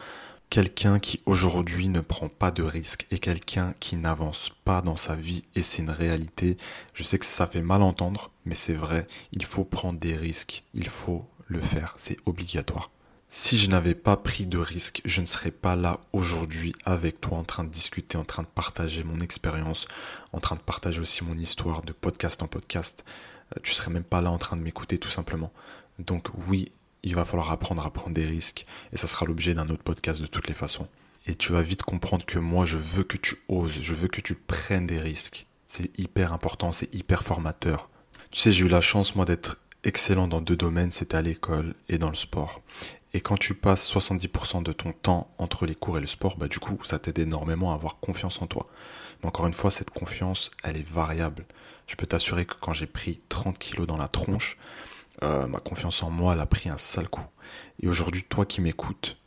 Quelqu'un 0.48 0.98
qui 0.98 1.20
aujourd'hui 1.26 1.88
ne 1.88 2.00
prend 2.00 2.26
pas 2.28 2.50
de 2.50 2.64
risques 2.64 3.06
et 3.12 3.20
quelqu'un 3.20 3.74
qui 3.78 3.96
n'avance 3.96 4.50
pas 4.64 4.82
dans 4.82 4.96
sa 4.96 5.14
vie 5.14 5.44
et 5.54 5.62
c'est 5.62 5.82
une 5.82 5.90
réalité. 5.90 6.56
Je 6.92 7.04
sais 7.04 7.20
que 7.20 7.24
ça 7.24 7.46
fait 7.46 7.62
mal 7.62 7.82
entendre, 7.82 8.32
mais 8.44 8.56
c'est 8.56 8.74
vrai. 8.74 9.06
Il 9.30 9.44
faut 9.44 9.64
prendre 9.64 10.00
des 10.00 10.16
risques. 10.16 10.64
Il 10.74 10.88
faut 10.88 11.24
le 11.46 11.60
faire. 11.60 11.94
C'est 11.98 12.16
obligatoire. 12.26 12.90
Si 13.32 13.58
je 13.58 13.70
n'avais 13.70 13.94
pas 13.94 14.16
pris 14.16 14.44
de 14.44 14.58
risque, 14.58 15.02
je 15.04 15.20
ne 15.20 15.26
serais 15.26 15.52
pas 15.52 15.76
là 15.76 16.00
aujourd'hui 16.12 16.74
avec 16.84 17.20
toi 17.20 17.38
en 17.38 17.44
train 17.44 17.62
de 17.62 17.68
discuter, 17.68 18.18
en 18.18 18.24
train 18.24 18.42
de 18.42 18.48
partager 18.48 19.04
mon 19.04 19.20
expérience, 19.20 19.86
en 20.32 20.40
train 20.40 20.56
de 20.56 20.60
partager 20.60 20.98
aussi 20.98 21.22
mon 21.22 21.38
histoire 21.38 21.82
de 21.82 21.92
podcast 21.92 22.42
en 22.42 22.48
podcast. 22.48 23.04
Euh, 23.54 23.60
tu 23.62 23.72
serais 23.72 23.92
même 23.92 24.02
pas 24.02 24.20
là 24.20 24.32
en 24.32 24.38
train 24.38 24.56
de 24.56 24.62
m'écouter 24.62 24.98
tout 24.98 25.08
simplement. 25.08 25.52
Donc 26.00 26.26
oui, 26.48 26.72
il 27.04 27.14
va 27.14 27.24
falloir 27.24 27.52
apprendre 27.52 27.86
à 27.86 27.92
prendre 27.92 28.14
des 28.14 28.26
risques 28.26 28.66
et 28.92 28.96
ça 28.96 29.06
sera 29.06 29.26
l'objet 29.26 29.54
d'un 29.54 29.68
autre 29.68 29.84
podcast 29.84 30.20
de 30.20 30.26
toutes 30.26 30.48
les 30.48 30.54
façons. 30.54 30.88
Et 31.26 31.36
tu 31.36 31.52
vas 31.52 31.62
vite 31.62 31.84
comprendre 31.84 32.26
que 32.26 32.40
moi 32.40 32.66
je 32.66 32.78
veux 32.78 33.04
que 33.04 33.16
tu 33.16 33.36
oses, 33.48 33.80
je 33.80 33.94
veux 33.94 34.08
que 34.08 34.20
tu 34.20 34.34
prennes 34.34 34.88
des 34.88 34.98
risques. 34.98 35.46
C'est 35.68 35.96
hyper 36.00 36.32
important, 36.32 36.72
c'est 36.72 36.92
hyper 36.92 37.22
formateur. 37.22 37.90
Tu 38.32 38.40
sais, 38.40 38.50
j'ai 38.50 38.64
eu 38.64 38.68
la 38.68 38.80
chance 38.80 39.14
moi 39.14 39.24
d'être 39.24 39.60
excellent 39.84 40.26
dans 40.26 40.40
deux 40.40 40.56
domaines, 40.56 40.90
c'était 40.90 41.16
à 41.16 41.22
l'école 41.22 41.74
et 41.88 41.98
dans 41.98 42.08
le 42.08 42.16
sport. 42.16 42.60
Et 43.12 43.20
quand 43.20 43.36
tu 43.36 43.54
passes 43.54 43.92
70% 43.92 44.62
de 44.62 44.72
ton 44.72 44.92
temps 44.92 45.32
entre 45.38 45.66
les 45.66 45.74
cours 45.74 45.98
et 45.98 46.00
le 46.00 46.06
sport, 46.06 46.36
bah 46.36 46.46
du 46.46 46.60
coup, 46.60 46.78
ça 46.84 46.98
t'aide 46.98 47.18
énormément 47.18 47.72
à 47.72 47.74
avoir 47.74 47.98
confiance 47.98 48.40
en 48.40 48.46
toi. 48.46 48.66
Mais 49.20 49.28
encore 49.28 49.46
une 49.46 49.54
fois, 49.54 49.70
cette 49.70 49.90
confiance, 49.90 50.50
elle 50.62 50.76
est 50.76 50.88
variable. 50.88 51.44
Je 51.88 51.96
peux 51.96 52.06
t'assurer 52.06 52.44
que 52.44 52.54
quand 52.60 52.72
j'ai 52.72 52.86
pris 52.86 53.18
30 53.28 53.58
kilos 53.58 53.86
dans 53.86 53.96
la 53.96 54.06
tronche, 54.06 54.58
euh, 55.22 55.46
ma 55.48 55.58
confiance 55.58 56.02
en 56.04 56.10
moi, 56.10 56.34
elle 56.34 56.40
a 56.40 56.46
pris 56.46 56.68
un 56.68 56.76
sale 56.76 57.08
coup. 57.08 57.26
Et 57.82 57.88
aujourd'hui, 57.88 58.22
toi 58.22 58.46
qui 58.46 58.60
m'écoutes, 58.60 59.18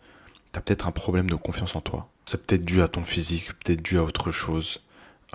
t'as 0.54 0.62
peut-être 0.62 0.88
un 0.88 0.92
problème 0.92 1.30
de 1.30 1.36
confiance 1.36 1.76
en 1.76 1.82
toi. 1.82 2.10
C'est 2.26 2.46
peut-être 2.46 2.64
dû 2.64 2.82
à 2.82 2.88
ton 2.88 3.04
physique, 3.04 3.52
peut-être 3.60 3.82
dû 3.82 3.98
à 3.98 4.04
autre 4.04 4.32
chose, 4.32 4.82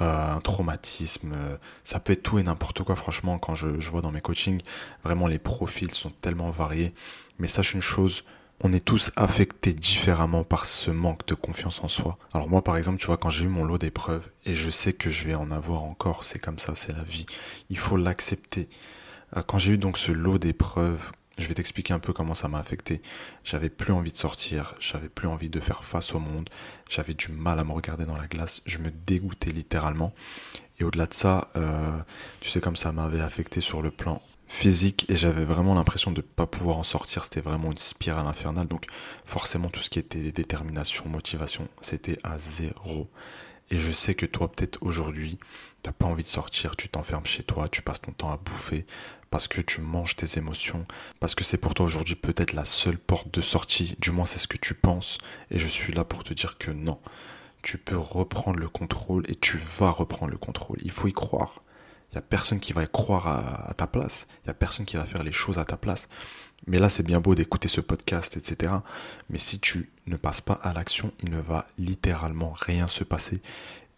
euh, 0.01 0.33
un 0.33 0.41
traumatisme. 0.41 1.33
Euh, 1.35 1.57
ça 1.85 2.01
peut 2.01 2.15
être 2.15 2.23
tout 2.23 2.39
et 2.39 2.43
n'importe 2.43 2.83
quoi, 2.83 2.97
franchement, 2.97 3.39
quand 3.39 3.55
je, 3.55 3.79
je 3.79 3.91
vois 3.91 4.01
dans 4.01 4.11
mes 4.11 4.23
coachings, 4.23 4.63
vraiment 5.05 5.27
les 5.27 5.39
profils 5.39 5.93
sont 5.93 6.11
tellement 6.11 6.51
variés. 6.51 6.95
Mais 7.39 7.47
sache 7.47 7.75
une 7.75 7.83
chose, 7.83 8.25
on 8.61 8.73
est 8.73 8.85
tous 8.85 9.13
affectés 9.17 9.73
différemment 9.73 10.43
par 10.45 10.67
ce 10.67 10.91
manque 10.91 11.27
de 11.27 11.35
confiance 11.35 11.83
en 11.83 11.89
soi. 11.89 12.19
Alors 12.35 12.49
moi 12.49 12.63
par 12.63 12.77
exemple, 12.77 12.99
tu 12.99 13.07
vois, 13.07 13.17
quand 13.17 13.31
j'ai 13.31 13.45
eu 13.45 13.49
mon 13.49 13.65
lot 13.65 13.79
d'épreuves, 13.79 14.27
et 14.47 14.55
je 14.55 14.71
sais 14.71 14.93
que 14.93 15.11
je 15.11 15.25
vais 15.25 15.35
en 15.35 15.51
avoir 15.51 15.85
encore, 15.85 16.25
c'est 16.25 16.39
comme 16.39 16.59
ça, 16.59 16.75
c'est 16.75 16.93
la 16.93 17.05
vie, 17.05 17.27
il 17.71 17.79
faut 17.79 17.97
l'accepter. 17.97 18.69
Euh, 19.37 19.43
quand 19.43 19.59
j'ai 19.59 19.73
eu 19.73 19.79
donc 19.79 19.99
ce 19.99 20.11
lot 20.11 20.39
d'épreuves, 20.39 21.13
je 21.39 21.47
vais 21.47 21.55
t'expliquer 21.55 21.95
un 21.95 22.01
peu 22.01 22.13
comment 22.13 22.35
ça 22.35 22.49
m'a 22.49 22.59
affecté. 22.59 23.01
J'avais 23.45 23.69
plus 23.69 23.93
envie 23.93 24.11
de 24.11 24.17
sortir, 24.17 24.75
j'avais 24.81 25.09
plus 25.09 25.29
envie 25.29 25.51
de 25.51 25.61
faire 25.61 25.85
face 25.85 26.13
au 26.15 26.19
monde, 26.19 26.49
j'avais 26.89 27.15
du 27.15 27.31
mal 27.31 27.61
à 27.61 27.65
me 27.65 27.73
regarder 27.73 28.07
dans 28.07 28.17
la 28.17 28.27
glace, 28.27 28.61
je 28.67 28.79
me 28.79 28.91
dégoûtais 28.91 29.51
littéralement. 29.51 30.13
Et 30.81 30.85
au-delà 30.85 31.07
de 31.07 31.15
ça, 31.15 31.49
euh, 31.57 31.97
tu 32.41 32.51
sais 32.51 32.61
comme 32.61 32.77
ça 32.77 32.93
m'avait 32.93 33.21
affecté 33.21 33.61
sur 33.61 33.83
le 33.83 33.91
plan 33.91 34.21
physique 34.49 35.05
et 35.09 35.17
j'avais 35.17 35.45
vraiment 35.45 35.75
l'impression 35.75 36.11
de 36.11 36.19
ne 36.19 36.27
pas 36.27 36.47
pouvoir 36.47 36.79
en 36.79 36.83
sortir. 36.83 37.25
C'était 37.25 37.41
vraiment 37.41 37.71
une 37.71 37.79
spirale 37.79 38.27
infernale. 38.27 38.67
Donc 38.67 38.87
forcément 39.25 39.69
tout 39.69 39.81
ce 39.81 39.91
qui 39.91 39.99
était 39.99 40.33
détermination, 40.33 41.09
motivation, 41.09 41.69
c'était 41.81 42.19
à 42.25 42.39
zéro. 42.39 43.09
Et 43.71 43.79
je 43.79 43.93
sais 43.93 44.15
que 44.15 44.27
toi 44.27 44.51
peut-être 44.51 44.79
aujourd'hui, 44.81 45.39
t'as 45.83 45.93
pas 45.93 46.07
envie 46.07 46.23
de 46.23 46.29
sortir, 46.29 46.75
tu 46.75 46.89
t'enfermes 46.89 47.27
chez 47.27 47.43
toi, 47.43 47.69
tu 47.69 47.83
passes 47.83 48.01
ton 48.01 48.13
temps 48.13 48.31
à 48.31 48.39
bouffer 48.39 48.87
parce 49.31 49.47
que 49.47 49.61
tu 49.61 49.83
manges 49.83 50.17
tes 50.17 50.39
émotions, 50.39 50.87
parce 51.21 51.35
que 51.35 51.45
c'est 51.45 51.59
pour 51.59 51.75
toi 51.75 51.85
aujourd'hui 51.85 52.15
peut-être 52.15 52.55
la 52.55 52.65
seule 52.65 52.97
porte 52.97 53.33
de 53.33 53.43
sortie, 53.43 53.95
du 53.99 54.11
moins 54.11 54.25
c'est 54.25 54.39
ce 54.39 54.49
que 54.49 54.57
tu 54.57 54.73
penses, 54.73 55.19
et 55.51 55.59
je 55.59 55.67
suis 55.67 55.93
là 55.93 56.05
pour 56.05 56.25
te 56.25 56.33
dire 56.33 56.57
que 56.57 56.71
non. 56.71 56.99
Tu 57.61 57.77
peux 57.77 57.99
reprendre 57.99 58.59
le 58.59 58.69
contrôle 58.69 59.25
et 59.29 59.35
tu 59.35 59.59
vas 59.59 59.91
reprendre 59.91 60.31
le 60.31 60.39
contrôle. 60.39 60.79
Il 60.83 60.93
faut 60.93 61.09
y 61.09 61.13
croire. 61.13 61.63
Il 62.11 62.15
n'y 62.15 62.19
a 62.19 62.23
personne 62.23 62.59
qui 62.59 62.73
va 62.73 62.87
croire 62.87 63.27
à, 63.69 63.75
ta 63.75 63.87
place. 63.87 64.27
Il 64.43 64.47
n'y 64.47 64.51
a 64.51 64.55
personne 64.55 64.87
qui 64.87 64.97
va 64.97 65.05
faire 65.05 65.23
les 65.23 65.33
choses 65.33 65.59
à 65.59 65.65
ta 65.65 65.77
place. 65.77 66.09
Mais 66.67 66.79
là, 66.79 66.89
c'est 66.89 67.03
bien 67.03 67.21
beau 67.21 67.35
d'écouter 67.35 67.69
ce 67.69 67.81
podcast, 67.81 68.37
etc. 68.37 68.73
Mais 69.29 69.39
si 69.39 69.61
tu 69.61 69.91
ne 70.07 70.17
passes 70.17 70.41
pas 70.41 70.55
à 70.55 70.73
l'action, 70.73 71.13
il 71.23 71.31
ne 71.31 71.41
va 71.41 71.67
littéralement 71.79 72.53
rien 72.53 72.89
se 72.89 73.05
passer. 73.05 73.41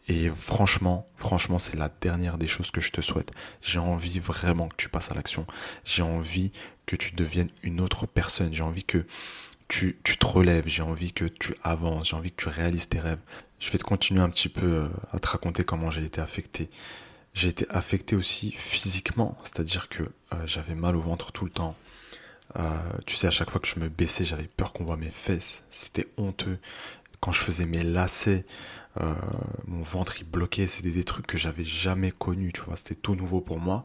Et 0.08 0.28
franchement, 0.28 1.06
franchement, 1.16 1.60
c'est 1.60 1.76
la 1.76 1.88
dernière 2.00 2.36
des 2.36 2.48
choses 2.48 2.72
que 2.72 2.80
je 2.80 2.90
te 2.90 3.00
souhaite. 3.00 3.30
J'ai 3.62 3.78
envie 3.78 4.18
vraiment 4.18 4.68
que 4.68 4.76
tu 4.76 4.88
passes 4.88 5.12
à 5.12 5.14
l'action. 5.14 5.46
J'ai 5.84 6.02
envie 6.02 6.50
que 6.86 6.96
tu 6.96 7.12
deviennes 7.12 7.50
une 7.62 7.80
autre 7.80 8.06
personne. 8.06 8.52
J'ai 8.52 8.64
envie 8.64 8.82
que 8.82 9.06
tu, 9.68 9.98
tu 10.02 10.18
te 10.18 10.26
relèves. 10.26 10.66
J'ai 10.66 10.82
envie 10.82 11.12
que 11.12 11.26
tu 11.26 11.54
avances. 11.62 12.08
J'ai 12.08 12.16
envie 12.16 12.32
que 12.32 12.42
tu 12.42 12.48
réalises 12.48 12.88
tes 12.88 12.98
rêves. 12.98 13.20
Je 13.60 13.70
vais 13.70 13.78
te 13.78 13.84
continuer 13.84 14.20
un 14.20 14.30
petit 14.30 14.48
peu 14.48 14.66
euh, 14.66 14.88
à 15.12 15.20
te 15.20 15.28
raconter 15.28 15.62
comment 15.62 15.92
j'ai 15.92 16.04
été 16.04 16.20
affecté 16.20 16.70
j'ai 17.34 17.48
été 17.48 17.68
affecté 17.70 18.16
aussi 18.16 18.52
physiquement, 18.52 19.38
c'est-à-dire 19.44 19.88
que 19.88 20.02
euh, 20.02 20.46
j'avais 20.46 20.74
mal 20.74 20.96
au 20.96 21.00
ventre 21.00 21.32
tout 21.32 21.44
le 21.44 21.50
temps. 21.50 21.76
Euh, 22.56 22.78
tu 23.06 23.16
sais, 23.16 23.28
à 23.28 23.30
chaque 23.30 23.50
fois 23.50 23.60
que 23.60 23.68
je 23.68 23.78
me 23.78 23.88
baissais, 23.88 24.24
j'avais 24.24 24.48
peur 24.48 24.72
qu'on 24.72 24.84
voit 24.84 24.96
mes 24.96 25.10
fesses. 25.10 25.62
C'était 25.68 26.08
honteux. 26.16 26.58
Quand 27.20 27.32
je 27.32 27.40
faisais 27.40 27.66
mes 27.66 27.82
lacets, 27.84 28.44
euh, 29.00 29.14
mon 29.66 29.82
ventre 29.82 30.20
il 30.20 30.24
bloquait. 30.24 30.66
C'était 30.66 30.90
des 30.90 31.04
trucs 31.04 31.26
que 31.26 31.38
j'avais 31.38 31.64
jamais 31.64 32.10
connus, 32.10 32.52
tu 32.52 32.62
vois. 32.62 32.76
C'était 32.76 32.96
tout 32.96 33.14
nouveau 33.14 33.40
pour 33.40 33.60
moi. 33.60 33.84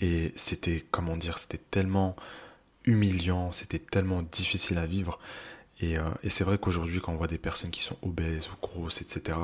Et 0.00 0.32
c'était, 0.36 0.84
comment 0.90 1.16
dire, 1.16 1.38
c'était 1.38 1.60
tellement 1.70 2.14
humiliant, 2.84 3.52
c'était 3.52 3.78
tellement 3.78 4.22
difficile 4.22 4.78
à 4.78 4.86
vivre. 4.86 5.18
Et, 5.80 5.96
euh, 5.96 6.02
et 6.22 6.30
c'est 6.30 6.44
vrai 6.44 6.58
qu'aujourd'hui, 6.58 7.00
quand 7.00 7.12
on 7.12 7.16
voit 7.16 7.28
des 7.28 7.38
personnes 7.38 7.70
qui 7.70 7.82
sont 7.82 7.96
obèses 8.02 8.48
ou 8.48 8.56
grosses, 8.60 9.00
etc., 9.00 9.38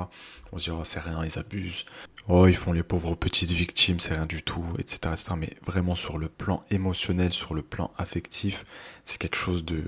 on 0.53 0.59
se 0.59 0.64
dit, 0.64 0.71
oh, 0.71 0.83
c'est 0.85 1.00
rien, 1.00 1.25
ils 1.25 1.38
abusent. 1.38 1.85
Oh, 2.29 2.47
ils 2.47 2.57
font 2.57 2.73
les 2.73 2.83
pauvres 2.83 3.14
petites 3.14 3.53
victimes, 3.53 4.00
c'est 4.00 4.14
rien 4.14 4.26
du 4.26 4.43
tout, 4.43 4.64
etc., 4.79 4.99
etc. 5.12 5.35
Mais 5.37 5.55
vraiment, 5.64 5.95
sur 5.95 6.19
le 6.19 6.29
plan 6.29 6.64
émotionnel, 6.71 7.33
sur 7.33 7.55
le 7.55 7.62
plan 7.62 7.93
affectif, 7.99 8.64
c'est 9.05 9.19
quelque 9.19 9.37
chose 9.37 9.64
de, 9.64 9.85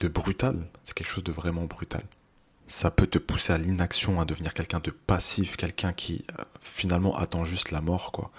de 0.00 0.08
brutal. 0.08 0.68
C'est 0.84 0.94
quelque 0.94 1.10
chose 1.10 1.24
de 1.24 1.32
vraiment 1.32 1.64
brutal. 1.64 2.04
Ça 2.66 2.90
peut 2.90 3.06
te 3.06 3.18
pousser 3.18 3.52
à 3.52 3.58
l'inaction, 3.58 4.20
à 4.20 4.24
devenir 4.24 4.54
quelqu'un 4.54 4.80
de 4.80 4.90
passif, 4.90 5.56
quelqu'un 5.56 5.92
qui 5.92 6.24
euh, 6.38 6.44
finalement 6.62 7.16
attend 7.16 7.44
juste 7.44 7.70
la 7.72 7.80
mort, 7.80 8.12
quoi. 8.12 8.30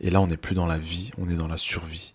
Et 0.00 0.10
là, 0.10 0.20
on 0.20 0.28
n'est 0.28 0.36
plus 0.36 0.54
dans 0.54 0.66
la 0.66 0.78
vie, 0.78 1.10
on 1.18 1.28
est 1.28 1.36
dans 1.36 1.48
la 1.48 1.58
survie. 1.58 2.14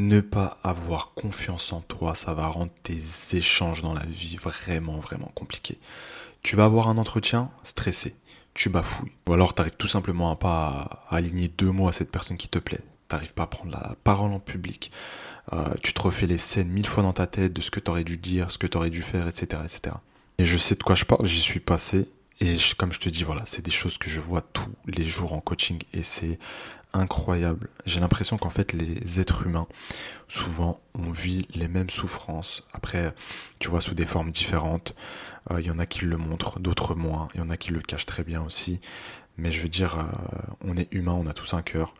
Ne 0.00 0.20
pas 0.20 0.58
avoir 0.62 1.12
confiance 1.14 1.72
en 1.72 1.80
toi, 1.80 2.14
ça 2.14 2.32
va 2.32 2.46
rendre 2.46 2.70
tes 2.84 3.02
échanges 3.32 3.82
dans 3.82 3.94
la 3.94 4.06
vie 4.06 4.36
vraiment, 4.36 5.00
vraiment 5.00 5.32
compliqués. 5.34 5.76
Tu 6.44 6.54
vas 6.54 6.66
avoir 6.66 6.86
un 6.86 6.98
entretien 6.98 7.50
stressé, 7.64 8.14
tu 8.54 8.68
bafouilles. 8.68 9.10
Ou 9.26 9.32
alors 9.32 9.54
tu 9.54 9.60
n'arrives 9.60 9.74
tout 9.74 9.88
simplement 9.88 10.30
à 10.30 10.36
pas 10.36 11.04
aligner 11.10 11.48
deux 11.48 11.72
mots 11.72 11.88
à 11.88 11.92
cette 11.92 12.12
personne 12.12 12.36
qui 12.36 12.46
te 12.46 12.60
plaît. 12.60 12.78
Tu 13.08 13.16
n'arrives 13.16 13.34
pas 13.34 13.42
à 13.42 13.46
prendre 13.48 13.72
la 13.72 13.96
parole 14.04 14.30
en 14.30 14.38
public. 14.38 14.92
Euh, 15.52 15.74
tu 15.82 15.92
te 15.92 16.00
refais 16.00 16.28
les 16.28 16.38
scènes 16.38 16.68
mille 16.68 16.86
fois 16.86 17.02
dans 17.02 17.12
ta 17.12 17.26
tête 17.26 17.52
de 17.52 17.60
ce 17.60 17.72
que 17.72 17.80
tu 17.80 17.90
aurais 17.90 18.04
dû 18.04 18.18
dire, 18.18 18.52
ce 18.52 18.58
que 18.58 18.68
tu 18.68 18.76
aurais 18.76 18.90
dû 18.90 19.02
faire, 19.02 19.26
etc., 19.26 19.62
etc. 19.64 19.96
Et 20.38 20.44
je 20.44 20.56
sais 20.56 20.76
de 20.76 20.82
quoi 20.84 20.94
je 20.94 21.06
parle, 21.06 21.26
j'y 21.26 21.40
suis 21.40 21.58
passé. 21.58 22.06
Et 22.40 22.56
comme 22.76 22.92
je 22.92 23.00
te 23.00 23.08
dis, 23.08 23.24
voilà, 23.24 23.42
c'est 23.46 23.64
des 23.64 23.72
choses 23.72 23.98
que 23.98 24.08
je 24.08 24.20
vois 24.20 24.42
tous 24.42 24.70
les 24.86 25.04
jours 25.04 25.32
en 25.32 25.40
coaching 25.40 25.82
et 25.92 26.04
c'est 26.04 26.38
incroyable. 26.92 27.68
J'ai 27.86 28.00
l'impression 28.00 28.36
qu'en 28.38 28.50
fait, 28.50 28.72
les 28.72 29.20
êtres 29.20 29.46
humains, 29.46 29.66
souvent, 30.26 30.80
on 30.94 31.10
vit 31.10 31.46
les 31.54 31.68
mêmes 31.68 31.90
souffrances. 31.90 32.64
Après, 32.72 33.14
tu 33.58 33.68
vois, 33.68 33.80
sous 33.80 33.94
des 33.94 34.06
formes 34.06 34.30
différentes. 34.30 34.94
Euh, 35.50 35.60
il 35.60 35.66
y 35.66 35.70
en 35.70 35.78
a 35.78 35.86
qui 35.86 36.04
le 36.04 36.16
montrent, 36.16 36.60
d'autres 36.60 36.94
moins. 36.94 37.28
Il 37.34 37.40
y 37.40 37.42
en 37.42 37.50
a 37.50 37.56
qui 37.56 37.72
le 37.72 37.80
cachent 37.80 38.06
très 38.06 38.24
bien 38.24 38.42
aussi. 38.42 38.80
Mais 39.36 39.52
je 39.52 39.60
veux 39.60 39.68
dire, 39.68 39.98
euh, 39.98 40.54
on 40.64 40.76
est 40.76 40.92
humain, 40.92 41.12
on 41.12 41.26
a 41.26 41.34
tous 41.34 41.54
un 41.54 41.62
cœur. 41.62 41.94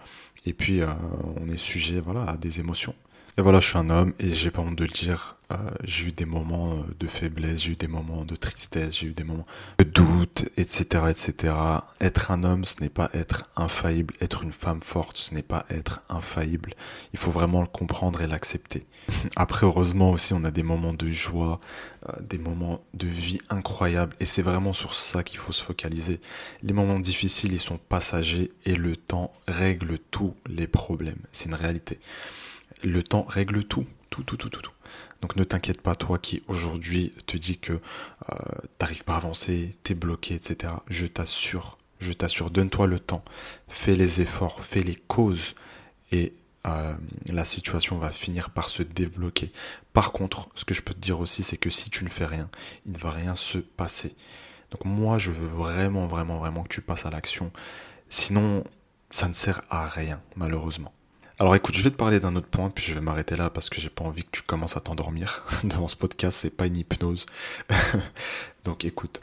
Et 0.47 0.52
puis, 0.52 0.80
euh, 0.80 0.88
on 1.37 1.49
est 1.49 1.57
sujet, 1.57 2.00
voilà, 2.00 2.25
à 2.25 2.37
des 2.37 2.61
émotions. 2.61 2.95
Et 3.38 3.40
voilà, 3.40 3.61
je 3.61 3.68
suis 3.68 3.78
un 3.78 3.88
homme 3.88 4.14
et 4.18 4.33
j'ai 4.33 4.50
pas 4.50 4.62
honte 4.62 4.75
de 4.75 4.83
le 4.83 4.90
dire. 4.90 5.37
Euh, 5.52 5.57
j'ai 5.85 6.09
eu 6.09 6.12
des 6.12 6.25
moments 6.25 6.73
euh, 6.73 6.83
de 6.99 7.07
faiblesse, 7.07 7.61
j'ai 7.61 7.71
eu 7.71 7.76
des 7.76 7.87
moments 7.87 8.25
de 8.25 8.35
tristesse, 8.35 8.99
j'ai 8.99 9.07
eu 9.07 9.12
des 9.12 9.23
moments 9.23 9.47
de 9.78 9.85
doute, 9.85 10.47
etc., 10.57 11.04
etc. 11.09 11.54
Être 12.00 12.33
un 12.33 12.42
homme, 12.42 12.64
ce 12.64 12.75
n'est 12.80 12.88
pas 12.88 13.09
être 13.14 13.49
infaillible. 13.54 14.12
Être 14.21 14.42
une 14.42 14.50
femme 14.50 14.83
forte, 14.83 15.18
ce 15.18 15.35
n'est 15.35 15.45
pas 15.45 15.66
être 15.71 16.00
infaillible. 16.09 16.75
Il 17.12 17.21
faut 17.21 17.30
vraiment 17.30 17.61
le 17.61 17.68
comprendre 17.68 18.21
et 18.23 18.26
l'accepter. 18.26 18.88
Après, 19.37 19.66
heureusement 19.66 20.11
aussi, 20.11 20.35
on 20.35 20.42
a 20.42 20.50
des 20.50 20.64
moments 20.64 20.92
de 20.92 21.09
joie, 21.09 21.61
euh, 22.09 22.12
des 22.21 22.38
moments 22.38 22.80
de 22.95 23.07
vie 23.07 23.38
incroyables 23.50 24.16
et 24.18 24.26
c'est 24.26 24.42
vraiment 24.42 24.73
sur 24.73 24.95
ça 24.95 25.23
qu'il 25.23 25.38
faut 25.38 25.52
se 25.52 25.62
focaliser. 25.62 26.21
Les 26.64 26.73
moments 26.73 26.99
difficiles, 26.99 27.52
ils 27.52 27.61
sont 27.61 27.78
passagers 27.78 28.50
et 28.66 28.75
le 28.75 28.97
temps 28.97 29.33
règle 29.47 30.00
tous 30.11 30.35
les 30.49 30.66
problèmes. 30.66 31.23
C'est 31.30 31.47
une 31.47 31.54
réalité 31.54 32.00
le 32.82 33.02
temps 33.02 33.25
règle 33.28 33.64
tout, 33.64 33.87
tout, 34.10 34.22
tout, 34.22 34.37
tout, 34.37 34.48
tout. 34.48 34.62
tout. 34.62 34.72
Donc 35.20 35.37
ne 35.37 35.44
t'inquiète 35.44 35.80
pas, 35.80 35.94
toi 35.94 36.18
qui 36.18 36.42
aujourd'hui 36.46 37.12
te 37.26 37.37
dis 37.37 37.58
que 37.58 37.72
euh, 37.72 38.37
t'arrives 38.78 39.04
pas 39.04 39.14
à 39.14 39.18
avancer, 39.18 39.76
t'es 39.82 39.94
bloqué, 39.94 40.34
etc. 40.34 40.75
Je 40.88 41.06
t'assure, 41.06 41.78
je 41.98 42.12
t'assure, 42.12 42.50
donne-toi 42.50 42.87
le 42.87 43.00
temps, 43.00 43.25
fais 43.66 43.96
les 43.96 44.20
efforts, 44.20 44.64
fais 44.64 44.82
les 44.82 44.94
causes 44.94 45.54
et 46.12 46.34
euh, 46.66 46.94
la 47.26 47.44
situation 47.44 47.98
va 47.98 48.12
finir 48.12 48.50
par 48.50 48.68
se 48.68 48.82
débloquer. 48.82 49.50
Par 49.92 50.12
contre, 50.12 50.48
ce 50.54 50.64
que 50.64 50.75
je 50.75 50.82
peux 50.82 50.94
te 50.94 51.00
dire 51.00 51.20
aussi, 51.20 51.42
c'est 51.42 51.56
que 51.56 51.70
si 51.70 51.90
tu 51.90 52.04
ne 52.04 52.10
fais 52.10 52.26
rien, 52.26 52.48
il 52.87 52.92
ne 52.92 52.98
va 52.98 53.10
rien 53.10 53.34
se 53.34 53.58
passer. 53.58 54.14
Donc 54.70 54.84
moi, 54.84 55.18
je 55.18 55.30
veux 55.30 55.46
vraiment, 55.46 56.06
vraiment, 56.06 56.38
vraiment 56.38 56.62
que 56.62 56.68
tu 56.68 56.80
passes 56.80 57.06
à 57.06 57.10
l'action. 57.10 57.50
Sinon, 58.08 58.64
ça 59.10 59.28
ne 59.28 59.34
sert 59.34 59.62
à 59.70 59.87
rien, 59.87 60.20
malheureusement. 60.37 60.92
Alors 61.40 61.54
écoute, 61.54 61.76
je 61.76 61.83
vais 61.85 61.92
te 61.92 61.97
parler 61.97 62.18
d'un 62.18 62.35
autre 62.35 62.49
point, 62.49 62.68
puis 62.68 62.85
je 62.85 62.95
vais 62.95 63.00
m'arrêter 63.00 63.37
là 63.37 63.49
parce 63.49 63.71
que 63.71 63.80
j'ai 63.80 63.90
pas 63.90 64.02
envie 64.02 64.25
que 64.25 64.30
tu 64.33 64.42
commences 64.42 64.76
à 64.76 64.80
t'endormir 64.80 65.45
devant 65.62 65.87
ce 65.87 65.95
podcast, 65.95 66.37
c'est 66.40 66.50
pas 66.50 66.66
une 66.66 66.76
hypnose. 66.76 67.26
Donc 68.64 68.85
écoute, 68.85 69.23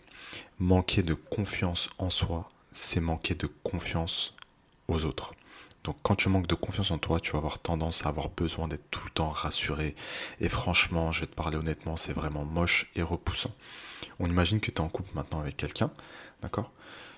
manquer 0.57 1.03
de 1.03 1.13
confiance 1.13 1.89
en 1.97 2.09
soi, 2.09 2.49
c'est 2.71 3.01
manquer 3.01 3.35
de 3.35 3.47
confiance 3.63 4.33
aux 4.87 5.03
autres. 5.03 5.33
Donc 5.83 5.97
quand 6.03 6.15
tu 6.15 6.29
manques 6.29 6.47
de 6.47 6.55
confiance 6.55 6.89
en 6.91 6.99
toi, 6.99 7.19
tu 7.19 7.33
vas 7.33 7.39
avoir 7.39 7.59
tendance 7.59 8.05
à 8.05 8.09
avoir 8.09 8.29
besoin 8.29 8.69
d'être 8.69 8.89
tout 8.91 9.03
le 9.03 9.11
temps 9.11 9.29
rassuré. 9.29 9.93
Et 10.39 10.47
franchement, 10.47 11.11
je 11.11 11.19
vais 11.19 11.27
te 11.27 11.35
parler 11.35 11.57
honnêtement, 11.57 11.97
c'est 11.97 12.13
vraiment 12.13 12.45
moche 12.45 12.89
et 12.95 13.01
repoussant. 13.01 13.51
On 14.19 14.29
imagine 14.29 14.61
que 14.61 14.71
tu 14.71 14.77
es 14.77 14.81
en 14.81 14.87
couple 14.87 15.11
maintenant 15.15 15.41
avec 15.41 15.57
quelqu'un, 15.57 15.91
d'accord? 16.41 16.71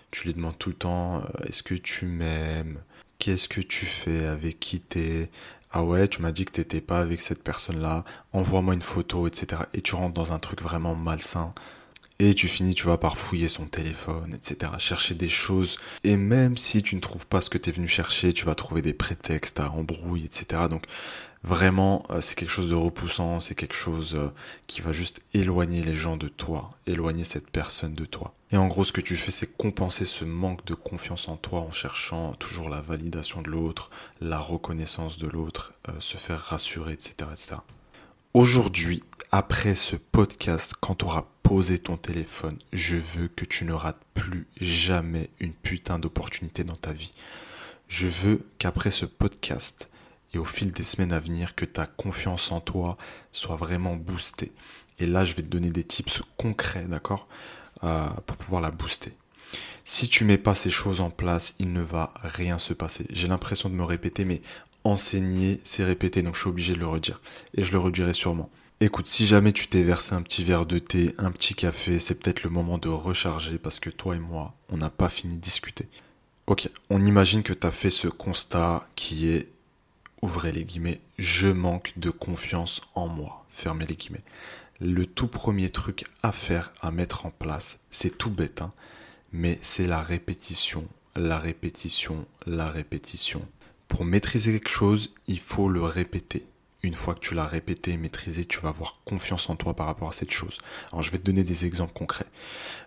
Tu 0.10 0.24
lui 0.26 0.34
demandes 0.34 0.58
tout 0.58 0.70
le 0.70 0.76
temps, 0.76 1.20
euh, 1.20 1.44
est-ce 1.46 1.62
que 1.62 1.76
tu 1.76 2.08
m'aimes? 2.08 2.82
Qu'est-ce 3.20 3.48
que 3.48 3.62
tu 3.62 3.86
fais 3.86 4.26
Avec 4.26 4.60
qui 4.60 4.80
t'es? 4.80 5.30
Ah 5.72 5.84
ouais, 5.84 6.08
tu 6.08 6.22
m'as 6.22 6.32
dit 6.32 6.46
que 6.46 6.52
t'étais 6.52 6.82
pas 6.82 7.00
avec 7.00 7.20
cette 7.20 7.44
personne-là. 7.44 8.06
Envoie-moi 8.32 8.74
une 8.74 8.82
photo, 8.82 9.28
etc. 9.28 9.64
Et 9.74 9.82
tu 9.82 9.96
rentres 9.96 10.14
dans 10.14 10.32
un 10.34 10.40
truc 10.40 10.62
vraiment 10.62 10.96
malsain. 10.96 11.54
Et 12.20 12.34
tu 12.34 12.48
finis, 12.48 12.74
tu 12.74 12.88
vas 12.88 12.98
par 12.98 13.18
fouiller 13.18 13.48
son 13.48 13.66
téléphone, 13.66 14.34
etc. 14.34 14.72
Chercher 14.80 15.14
des 15.14 15.30
choses. 15.30 15.78
Et 16.04 16.18
même 16.18 16.58
si 16.58 16.82
tu 16.82 16.96
ne 16.96 17.02
trouves 17.02 17.28
pas 17.28 17.42
ce 17.42 17.50
que 17.50 17.60
tu 17.60 17.70
es 17.70 17.74
venu 17.74 17.88
chercher, 17.88 18.34
tu 18.34 18.46
vas 18.46 18.56
trouver 18.56 18.82
des 18.82 18.94
prétextes 18.94 19.60
à 19.60 19.72
embrouille, 19.72 20.26
etc. 20.26 20.64
Donc 20.70 20.86
Vraiment, 21.44 22.04
euh, 22.10 22.20
c'est 22.22 22.36
quelque 22.36 22.50
chose 22.50 22.70
de 22.70 22.76
repoussant, 22.76 23.40
c'est 23.40 23.56
quelque 23.56 23.76
chose 23.76 24.16
euh, 24.16 24.30
qui 24.66 24.82
va 24.82 24.92
juste 24.92 25.22
éloigner 25.34 25.84
les 25.84 25.96
gens 25.96 26.18
de 26.18 26.28
toi, 26.28 26.72
éloigner 26.88 27.24
cette 27.24 27.50
personne 27.50 27.94
de 27.94 28.06
toi. 28.06 28.34
Et 28.52 28.58
en 28.58 28.68
gros, 28.68 28.84
ce 28.84 28.92
que 28.92 29.02
tu 29.02 29.16
fais, 29.16 29.32
c'est 29.32 29.58
compenser 29.58 30.06
ce 30.06 30.26
manque 30.26 30.66
de 30.66 30.74
confiance 30.74 31.28
en 31.28 31.38
toi 31.38 31.60
en 31.60 31.72
cherchant 31.72 32.34
toujours 32.34 32.70
la 32.70 32.82
validation 32.82 33.42
de 33.42 33.50
l'autre, 33.50 33.92
la 34.20 34.40
reconnaissance 34.40 35.18
de 35.18 35.28
l'autre, 35.28 35.74
euh, 35.90 36.00
se 36.00 36.18
faire 36.18 36.40
rassurer, 36.40 36.94
etc. 36.94 37.30
etc. 37.32 37.56
Aujourd'hui, 38.34 39.04
après 39.32 39.76
ce 39.76 39.96
podcast, 39.96 40.74
quand 40.80 40.96
tu 40.96 41.06
auras 41.06 41.26
posé 41.44 41.80
ton 41.80 41.98
téléphone, 41.98 42.58
je 42.74 42.96
veux 42.96 43.28
que 43.28 43.46
tu 43.46 43.66
ne 43.66 43.74
rates 43.74 44.02
plus 44.14 44.48
jamais 44.60 45.30
une 45.40 45.54
putain 45.54 46.00
d'opportunité 46.00 46.64
dans 46.64 46.76
ta 46.76 46.94
vie. 46.94 47.12
Je 47.88 48.08
veux 48.08 48.46
qu'après 48.58 48.92
ce 48.92 49.06
podcast, 49.06 49.90
et 50.34 50.38
au 50.38 50.46
fil 50.46 50.72
des 50.72 50.84
semaines 50.84 51.14
à 51.14 51.20
venir 51.20 51.56
que 51.56 51.66
ta 51.66 51.86
confiance 51.86 52.52
en 52.52 52.62
toi 52.62 52.98
soit 53.32 53.56
vraiment 53.56 53.96
boostée. 53.96 54.52
Et 55.00 55.06
là, 55.06 55.26
je 55.26 55.34
vais 55.34 55.42
te 55.42 55.48
donner 55.48 55.70
des 55.70 55.84
tips 55.84 56.22
concrets, 56.38 56.88
d'accord, 56.88 57.28
euh, 57.84 58.08
pour 58.26 58.38
pouvoir 58.38 58.62
la 58.62 58.72
booster. 58.72 59.14
Si 59.86 60.10
tu 60.10 60.26
mets 60.26 60.38
pas 60.38 60.56
ces 60.56 60.70
choses 60.70 61.00
en 61.00 61.10
place, 61.10 61.56
il 61.60 61.72
ne 61.72 61.82
va 61.82 62.14
rien 62.22 62.58
se 62.58 62.74
passer. 62.74 63.06
J'ai 63.10 63.28
l'impression 63.28 63.70
de 63.70 63.76
me 63.76 63.84
répéter, 63.84 64.26
mais 64.26 64.42
enseigner, 64.84 65.62
c'est 65.64 65.84
répéter, 65.84 66.24
donc 66.24 66.36
je 66.36 66.42
suis 66.42 66.50
obligé 66.50 66.74
de 66.74 66.80
le 66.80 66.88
redire. 66.88 67.22
Et 67.54 67.64
je 67.64 67.72
le 67.72 67.78
redirai 67.78 68.14
sûrement. 68.14 68.50
Écoute, 68.80 69.08
si 69.08 69.26
jamais 69.26 69.54
tu 69.54 69.68
t'es 69.68 69.84
versé 69.84 70.14
un 70.14 70.22
petit 70.22 70.44
verre 70.44 70.66
de 70.66 70.78
thé, 70.78 71.16
un 71.18 71.32
petit 71.32 71.56
café, 71.56 72.00
c'est 72.00 72.16
peut-être 72.16 72.44
le 72.44 72.50
moment 72.50 72.78
de 72.78 72.90
recharger 72.90 73.58
parce 73.58 73.80
que 73.80 73.90
toi 73.90 74.16
et 74.16 74.20
moi, 74.20 74.54
on 74.70 74.78
n'a 74.78 74.90
pas 74.90 75.10
fini 75.10 75.36
de 75.36 75.42
discuter. 75.42 75.88
Ok, 76.46 76.70
on 76.90 77.02
imagine 77.02 77.42
que 77.42 77.54
tu 77.54 77.66
as 77.66 77.72
fait 77.72 77.90
ce 77.90 78.08
constat 78.08 78.88
qui 78.96 79.30
est 79.30 79.48
ouvrez 80.22 80.52
les 80.52 80.66
guillemets, 80.66 81.02
je 81.18 81.48
manque 81.48 81.94
de 81.98 82.10
confiance 82.10 82.82
en 82.96 83.08
moi, 83.08 83.46
fermez 83.50 83.86
les 83.86 83.96
guillemets. 83.96 84.24
Le 84.80 85.06
tout 85.06 85.28
premier 85.28 85.70
truc 85.70 86.06
à 86.22 86.32
faire, 86.32 86.72
à 86.82 86.92
mettre 86.92 87.26
en 87.26 87.32
place, 87.32 87.80
c'est 87.90 88.18
tout 88.18 88.30
bête, 88.30 88.62
hein, 88.62 88.74
mais 89.32 89.58
c'est 89.62 89.88
la 89.88 90.02
répétition, 90.02 90.88
la 91.16 91.38
répétition, 91.40 92.26
la 92.46 92.70
répétition. 92.70 93.48
Pour 93.88 94.06
maîtriser 94.06 94.54
quelque 94.54 94.70
chose, 94.70 95.16
il 95.28 95.40
faut 95.40 95.70
le 95.70 95.82
répéter. 95.82 96.46
Une 96.84 96.94
fois 96.94 97.16
que 97.16 97.22
tu 97.22 97.34
l'as 97.34 97.48
répété, 97.48 97.98
maîtrisé, 97.98 98.46
tu 98.46 98.60
vas 98.60 98.70
avoir 98.70 99.00
confiance 99.04 99.50
en 99.50 99.56
toi 99.56 99.74
par 99.74 99.88
rapport 99.88 100.10
à 100.10 100.12
cette 100.12 100.32
chose. 100.32 100.58
Alors 100.92 101.02
je 101.04 101.12
vais 101.12 101.18
te 101.18 101.24
donner 101.24 101.44
des 101.44 101.66
exemples 101.66 101.94
concrets. 101.94 102.28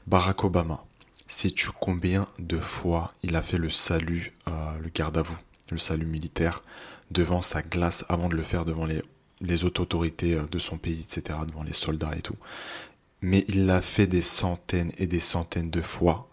Barack 0.06 0.44
Obama, 0.44 0.84
sais-tu 1.26 1.70
combien 1.80 2.28
de 2.38 2.58
fois 2.58 3.12
il 3.22 3.34
a 3.34 3.42
fait 3.42 3.58
le 3.58 3.70
salut, 3.70 4.32
euh, 4.46 4.78
le 4.78 4.90
garde 4.90 5.18
à 5.18 5.22
vous, 5.22 5.38
le 5.70 5.78
salut 5.78 6.06
militaire 6.06 6.62
devant 7.10 7.40
sa 7.40 7.62
glace 7.62 8.04
avant 8.08 8.28
de 8.28 8.36
le 8.36 8.42
faire 8.42 8.64
devant 8.64 8.86
les, 8.86 9.02
les 9.40 9.64
autorités 9.64 10.34
euh, 10.34 10.44
de 10.50 10.58
son 10.58 10.78
pays, 10.78 11.00
etc., 11.00 11.38
devant 11.46 11.62
les 11.62 11.72
soldats 11.72 12.16
et 12.16 12.22
tout. 12.22 12.36
Mais 13.22 13.44
il 13.48 13.66
l'a 13.66 13.82
fait 13.82 14.06
des 14.06 14.22
centaines 14.22 14.92
et 14.98 15.06
des 15.06 15.20
centaines 15.20 15.70
de 15.70 15.82
fois. 15.82 16.28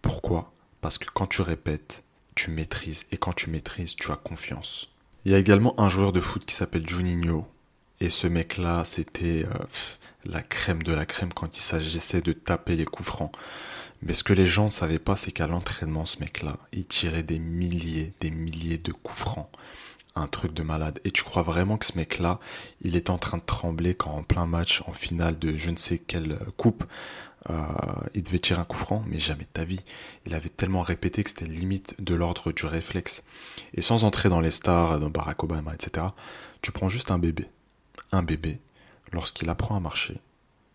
Pourquoi? 0.00 0.52
Parce 0.80 0.98
que 0.98 1.06
quand 1.12 1.26
tu 1.26 1.42
répètes, 1.42 2.04
tu 2.34 2.50
maîtrises. 2.50 3.04
Et 3.12 3.16
quand 3.16 3.32
tu 3.32 3.50
maîtrises, 3.50 3.94
tu 3.94 4.10
as 4.10 4.16
confiance. 4.16 4.88
Il 5.24 5.32
y 5.32 5.34
a 5.34 5.38
également 5.38 5.78
un 5.80 5.88
joueur 5.88 6.12
de 6.12 6.20
foot 6.20 6.44
qui 6.44 6.54
s'appelle 6.54 6.88
Juninho. 6.88 7.46
Et 8.00 8.10
ce 8.10 8.26
mec-là, 8.26 8.82
c'était 8.84 9.44
euh, 9.44 9.64
la 10.24 10.42
crème 10.42 10.82
de 10.82 10.92
la 10.92 11.06
crème 11.06 11.32
quand 11.32 11.56
il 11.56 11.60
s'agissait 11.60 12.22
de 12.22 12.32
taper 12.32 12.74
les 12.74 12.84
coups 12.84 13.08
francs. 13.08 13.32
Mais 14.02 14.14
ce 14.14 14.24
que 14.24 14.32
les 14.32 14.48
gens 14.48 14.64
ne 14.64 14.70
savaient 14.70 14.98
pas, 14.98 15.14
c'est 15.14 15.30
qu'à 15.30 15.46
l'entraînement, 15.46 16.04
ce 16.04 16.18
mec-là, 16.18 16.56
il 16.72 16.86
tirait 16.86 17.22
des 17.22 17.38
milliers, 17.38 18.12
des 18.18 18.32
milliers 18.32 18.78
de 18.78 18.90
coups 18.90 19.18
francs 19.20 19.48
un 20.14 20.26
truc 20.26 20.52
de 20.52 20.62
malade. 20.62 21.00
Et 21.04 21.10
tu 21.10 21.22
crois 21.22 21.42
vraiment 21.42 21.78
que 21.78 21.86
ce 21.86 21.96
mec-là, 21.96 22.38
il 22.82 22.96
est 22.96 23.10
en 23.10 23.18
train 23.18 23.38
de 23.38 23.42
trembler 23.42 23.94
quand 23.94 24.10
en 24.10 24.22
plein 24.22 24.46
match, 24.46 24.82
en 24.86 24.92
finale 24.92 25.38
de 25.38 25.56
je 25.56 25.70
ne 25.70 25.76
sais 25.76 25.98
quelle 25.98 26.38
coupe, 26.56 26.84
euh, 27.50 27.54
il 28.14 28.22
devait 28.22 28.38
tirer 28.38 28.60
un 28.60 28.64
coup 28.64 28.76
franc, 28.76 29.02
mais 29.06 29.18
jamais 29.18 29.44
de 29.44 29.48
ta 29.52 29.64
vie. 29.64 29.82
Il 30.26 30.34
avait 30.34 30.48
tellement 30.48 30.82
répété 30.82 31.24
que 31.24 31.30
c'était 31.30 31.46
limite 31.46 31.94
de 31.98 32.14
l'ordre 32.14 32.52
du 32.52 32.66
réflexe. 32.66 33.22
Et 33.74 33.82
sans 33.82 34.04
entrer 34.04 34.28
dans 34.28 34.40
les 34.40 34.50
stars, 34.50 35.00
dans 35.00 35.10
Barack 35.10 35.42
Obama, 35.42 35.74
etc., 35.74 36.06
tu 36.60 36.72
prends 36.72 36.88
juste 36.88 37.10
un 37.10 37.18
bébé. 37.18 37.48
Un 38.12 38.22
bébé, 38.22 38.60
lorsqu'il 39.12 39.48
apprend 39.48 39.76
à 39.76 39.80
marcher, 39.80 40.20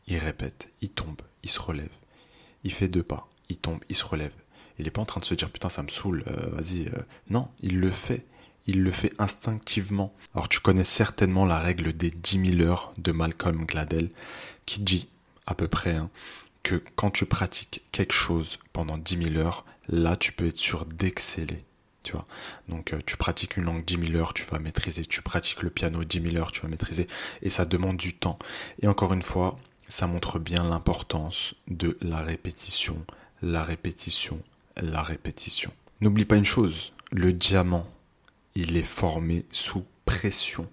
il 0.08 0.18
répète, 0.18 0.70
il 0.82 0.90
tombe, 0.90 1.22
il 1.44 1.50
se 1.50 1.60
relève. 1.60 1.90
Il 2.64 2.74
fait 2.74 2.88
deux 2.88 3.04
pas, 3.04 3.28
il 3.50 3.58
tombe, 3.58 3.80
il 3.90 3.96
se 3.96 4.06
relève. 4.06 4.34
Il 4.80 4.86
n'est 4.86 4.92
pas 4.92 5.02
en 5.02 5.06
train 5.06 5.20
de 5.20 5.26
se 5.26 5.34
dire 5.34 5.50
putain 5.50 5.70
ça 5.70 5.84
me 5.84 5.88
saoule, 5.88 6.24
euh, 6.28 6.50
vas-y. 6.52 6.88
Euh. 6.88 7.02
Non, 7.30 7.50
il 7.62 7.80
le 7.80 7.90
fait 7.90 8.26
il 8.68 8.84
le 8.84 8.92
fait 8.92 9.14
instinctivement. 9.18 10.14
Alors 10.34 10.50
tu 10.50 10.60
connais 10.60 10.84
certainement 10.84 11.46
la 11.46 11.60
règle 11.60 11.94
des 11.94 12.12
10 12.12 12.58
000 12.58 12.70
heures 12.70 12.94
de 12.98 13.12
Malcolm 13.12 13.66
Gladwell 13.66 14.10
qui 14.66 14.82
dit 14.82 15.10
à 15.46 15.56
peu 15.56 15.68
près 15.68 15.96
hein, 15.96 16.10
que 16.64 16.82
quand 16.96 17.10
tu 17.10 17.26
pratiques 17.26 17.84
quelque 17.92 18.14
chose 18.14 18.60
pendant 18.74 18.98
10 18.98 19.32
000 19.34 19.38
heures, 19.38 19.66
là 19.88 20.16
tu 20.16 20.34
peux 20.34 20.46
être 20.46 20.58
sûr 20.58 20.86
d'exceller. 20.86 21.64
Tu 22.04 22.14
vois 22.14 22.28
Donc 22.70 22.94
euh, 22.94 23.00
tu 23.06 23.18
pratiques 23.18 23.58
une 23.58 23.66
langue 23.66 23.84
10 23.84 24.12
000 24.12 24.16
heures, 24.18 24.34
tu 24.34 24.44
vas 24.46 24.60
maîtriser. 24.60 25.06
Tu 25.06 25.22
pratiques 25.22 25.64
le 25.64 25.70
piano 25.70 26.04
10 26.04 26.22
000 26.22 26.36
heures, 26.38 26.52
tu 26.52 26.62
vas 26.62 26.70
maîtriser. 26.70 27.08
Et 27.42 27.50
ça 27.50 27.66
demande 27.66 27.98
du 27.98 28.14
temps. 28.14 28.38
Et 28.82 28.88
encore 28.88 29.14
une 29.14 29.24
fois, 29.24 29.58
ça 29.88 30.08
montre 30.08 30.40
bien 30.40 30.64
l'importance 30.64 31.56
de 31.68 31.98
la 32.02 32.22
répétition, 32.22 33.06
la 33.42 33.64
répétition, 33.64 34.40
la 34.82 35.02
répétition. 35.02 35.72
N'oublie 36.02 36.26
pas 36.26 36.36
une 36.36 36.46
chose, 36.46 36.94
le 37.12 37.34
diamant, 37.34 37.88
il 38.58 38.76
est 38.76 38.82
formé 38.82 39.46
sous 39.52 39.86
pression. 40.06 40.68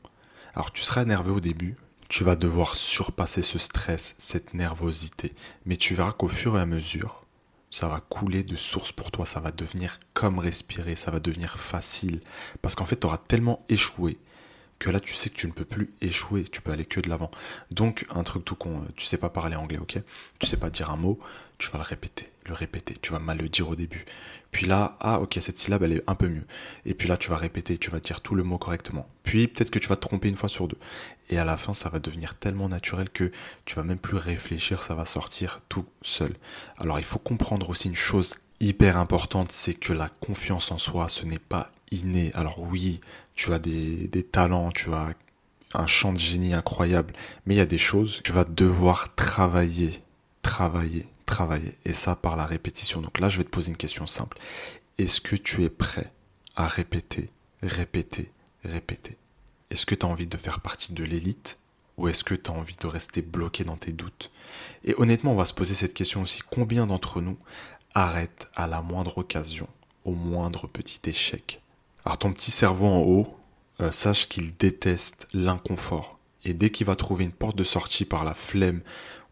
Alors 0.55 0.73
tu 0.73 0.81
seras 0.81 1.05
nerveux 1.05 1.33
au 1.33 1.41
début, 1.41 1.77
tu 2.09 2.25
vas 2.25 2.35
devoir 2.35 2.77
surpasser 2.77 3.43
ce 3.43 3.59
stress, 3.59 4.15
cette 4.17 4.55
nervosité, 4.55 5.35
mais 5.67 5.77
tu 5.77 5.95
verras 5.95 6.13
qu'au 6.13 6.29
fur 6.29 6.57
et 6.57 6.63
à 6.63 6.67
mesure, 6.67 7.27
ça 7.71 7.89
va 7.89 8.01
couler 8.01 8.43
de 8.43 8.57
source 8.57 8.91
pour 8.91 9.11
toi, 9.11 9.27
ça 9.27 9.41
va 9.41 9.51
devenir 9.51 10.01
comme 10.15 10.39
respirer, 10.39 10.97
ça 10.97 11.11
va 11.11 11.21
devenir 11.21 11.59
facile, 11.59 12.21
parce 12.63 12.75
qu'en 12.75 12.87
fait, 12.87 13.01
tu 13.01 13.07
auras 13.07 13.19
tellement 13.19 13.63
échoué 13.69 14.17
que 14.79 14.89
là, 14.89 14.99
tu 14.99 15.13
sais 15.13 15.29
que 15.29 15.37
tu 15.37 15.47
ne 15.47 15.53
peux 15.53 15.67
plus 15.67 15.91
échouer, 16.01 16.45
tu 16.45 16.63
peux 16.63 16.73
aller 16.73 16.85
que 16.87 17.01
de 17.01 17.09
l'avant. 17.09 17.31
Donc, 17.71 18.07
un 18.11 18.23
truc 18.23 18.45
tout 18.45 18.57
con, 18.57 18.83
tu 18.97 19.05
sais 19.05 19.19
pas 19.19 19.29
parler 19.29 19.57
anglais, 19.57 19.79
ok? 19.79 19.99
Tu 20.39 20.47
sais 20.47 20.57
pas 20.57 20.71
dire 20.71 20.91
un 20.91 20.97
mot, 20.97 21.19
tu 21.59 21.71
vas 21.71 21.79
le 21.79 21.85
répéter, 21.85 22.31
le 22.47 22.55
répéter, 22.55 22.95
tu 23.01 23.13
vas 23.13 23.19
mal 23.19 23.39
le 23.39 23.49
dire 23.49 23.69
au 23.69 23.77
début. 23.77 24.05
Puis 24.51 24.67
là, 24.67 24.97
ah 25.01 25.21
ok, 25.21 25.39
cette 25.41 25.59
syllabe, 25.59 25.83
elle 25.83 25.95
est 25.95 26.03
un 26.07 26.15
peu 26.15 26.29
mieux. 26.29 26.47
Et 26.85 26.95
puis 26.95 27.09
là, 27.09 27.17
tu 27.17 27.29
vas 27.31 27.37
répéter, 27.37 27.77
tu 27.79 27.91
vas 27.91 28.01
dire 28.01 28.21
tout 28.21 28.35
le 28.35 28.45
mot 28.45 28.59
correctement. 28.59 29.09
Puis 29.23 29.49
peut-être 29.49 29.71
que 29.71 29.79
tu 29.79 29.89
vas 29.89 29.97
te 29.97 30.03
tromper 30.03 30.29
une 30.29 30.37
fois 30.37 30.49
sur 30.49 30.69
deux. 30.69 30.79
Et 31.31 31.39
à 31.39 31.45
la 31.45 31.57
fin, 31.57 31.73
ça 31.73 31.89
va 31.89 31.99
devenir 31.99 32.37
tellement 32.37 32.69
naturel 32.69 33.11
que 33.11 33.33
tu 33.65 33.75
vas 33.75 33.83
même 33.83 33.99
plus 33.99 34.17
réfléchir, 34.17 34.83
ça 34.83 34.95
va 34.95 35.05
sortir 35.05 35.61
tout 35.69 35.87
seul. 36.03 36.35
Alors, 36.79 36.99
il 36.99 37.05
faut 37.05 37.19
comprendre 37.19 37.69
aussi 37.71 37.89
une 37.89 37.97
chose 37.97 38.35
hyper 38.61 38.97
importante, 38.99 39.51
c'est 39.51 39.75
que 39.75 39.93
la 39.93 40.09
confiance 40.09 40.71
en 40.71 40.79
soi, 40.79 41.09
ce 41.09 41.25
n'est 41.25 41.39
pas 41.39 41.67
inné. 41.91 42.31
Alors 42.35 42.61
oui, 42.61 43.01
tu 43.35 43.53
as 43.53 43.59
des, 43.59 44.09
des 44.09 44.23
talents, 44.23 44.71
tu 44.71 44.93
as 44.93 45.15
un 45.75 45.87
champ 45.87 46.13
de 46.13 46.19
génie 46.19 46.55
incroyable, 46.55 47.13
mais 47.47 47.55
il 47.55 47.59
y 47.59 47.61
a 47.61 47.67
des 47.67 47.79
choses 47.79 48.19
que 48.19 48.23
tu 48.23 48.33
vas 48.33 48.45
devoir 48.45 49.15
travailler, 49.17 50.03
travailler, 50.43 51.07
travailler, 51.25 51.77
et 51.85 51.93
ça 51.93 52.17
par 52.17 52.37
la 52.37 52.47
répétition. 52.47 53.01
Donc 53.01 53.19
là, 53.21 53.29
je 53.29 53.39
vais 53.39 53.45
te 53.45 53.51
poser 53.51 53.71
une 53.71 53.77
question 53.77 54.07
simple. 54.07 54.39
Est-ce 54.99 55.21
que 55.21 55.37
tu 55.37 55.65
es 55.65 55.71
prêt 55.71 56.13
à 56.57 56.67
répéter, 56.67 57.31
répéter, 57.63 58.31
répéter? 58.65 59.19
Est-ce 59.71 59.87
que 59.87 59.95
tu 59.95 60.07
as 60.07 60.09
envie 60.09 60.27
de 60.27 60.37
faire 60.37 60.61
partie 60.61 60.93
de 60.93 61.05
l'élite 61.05 61.59
ou 61.97 62.09
est-ce 62.09 62.25
que 62.25 62.35
tu 62.35 62.51
as 62.51 62.55
envie 62.55 62.77
de 62.77 62.87
rester 62.87 63.23
bloqué 63.23 63.65
dans 63.65 63.77
tes 63.77 63.93
doutes? 63.93 64.31
Et 64.85 64.95
honnêtement, 64.99 65.33
on 65.33 65.37
va 65.37 65.45
se 65.45 65.55
poser 65.55 65.75
cette 65.75 65.95
question 65.95 66.23
aussi. 66.23 66.43
Combien 66.49 66.87
d'entre 66.87 67.21
nous 67.21 67.39
arrêtent 67.95 68.49
à 68.55 68.67
la 68.67 68.83
moindre 68.83 69.19
occasion, 69.19 69.69
au 70.05 70.13
moindre 70.13 70.67
petit 70.67 71.01
échec? 71.09 71.63
Alors 72.05 72.19
ton 72.19 72.33
petit 72.33 72.51
cerveau 72.51 72.87
en 72.87 73.01
haut, 73.01 73.37
euh, 73.81 73.91
sache 73.91 74.29
qu'il 74.29 74.57
déteste 74.57 75.27
l'inconfort. 75.33 76.19
Et 76.45 76.53
dès 76.53 76.71
qu'il 76.71 76.87
va 76.87 76.95
trouver 76.95 77.25
une 77.25 77.33
porte 77.33 77.57
de 77.57 77.65
sortie 77.65 78.05
par 78.05 78.25
la 78.25 78.35
flemme 78.35 78.83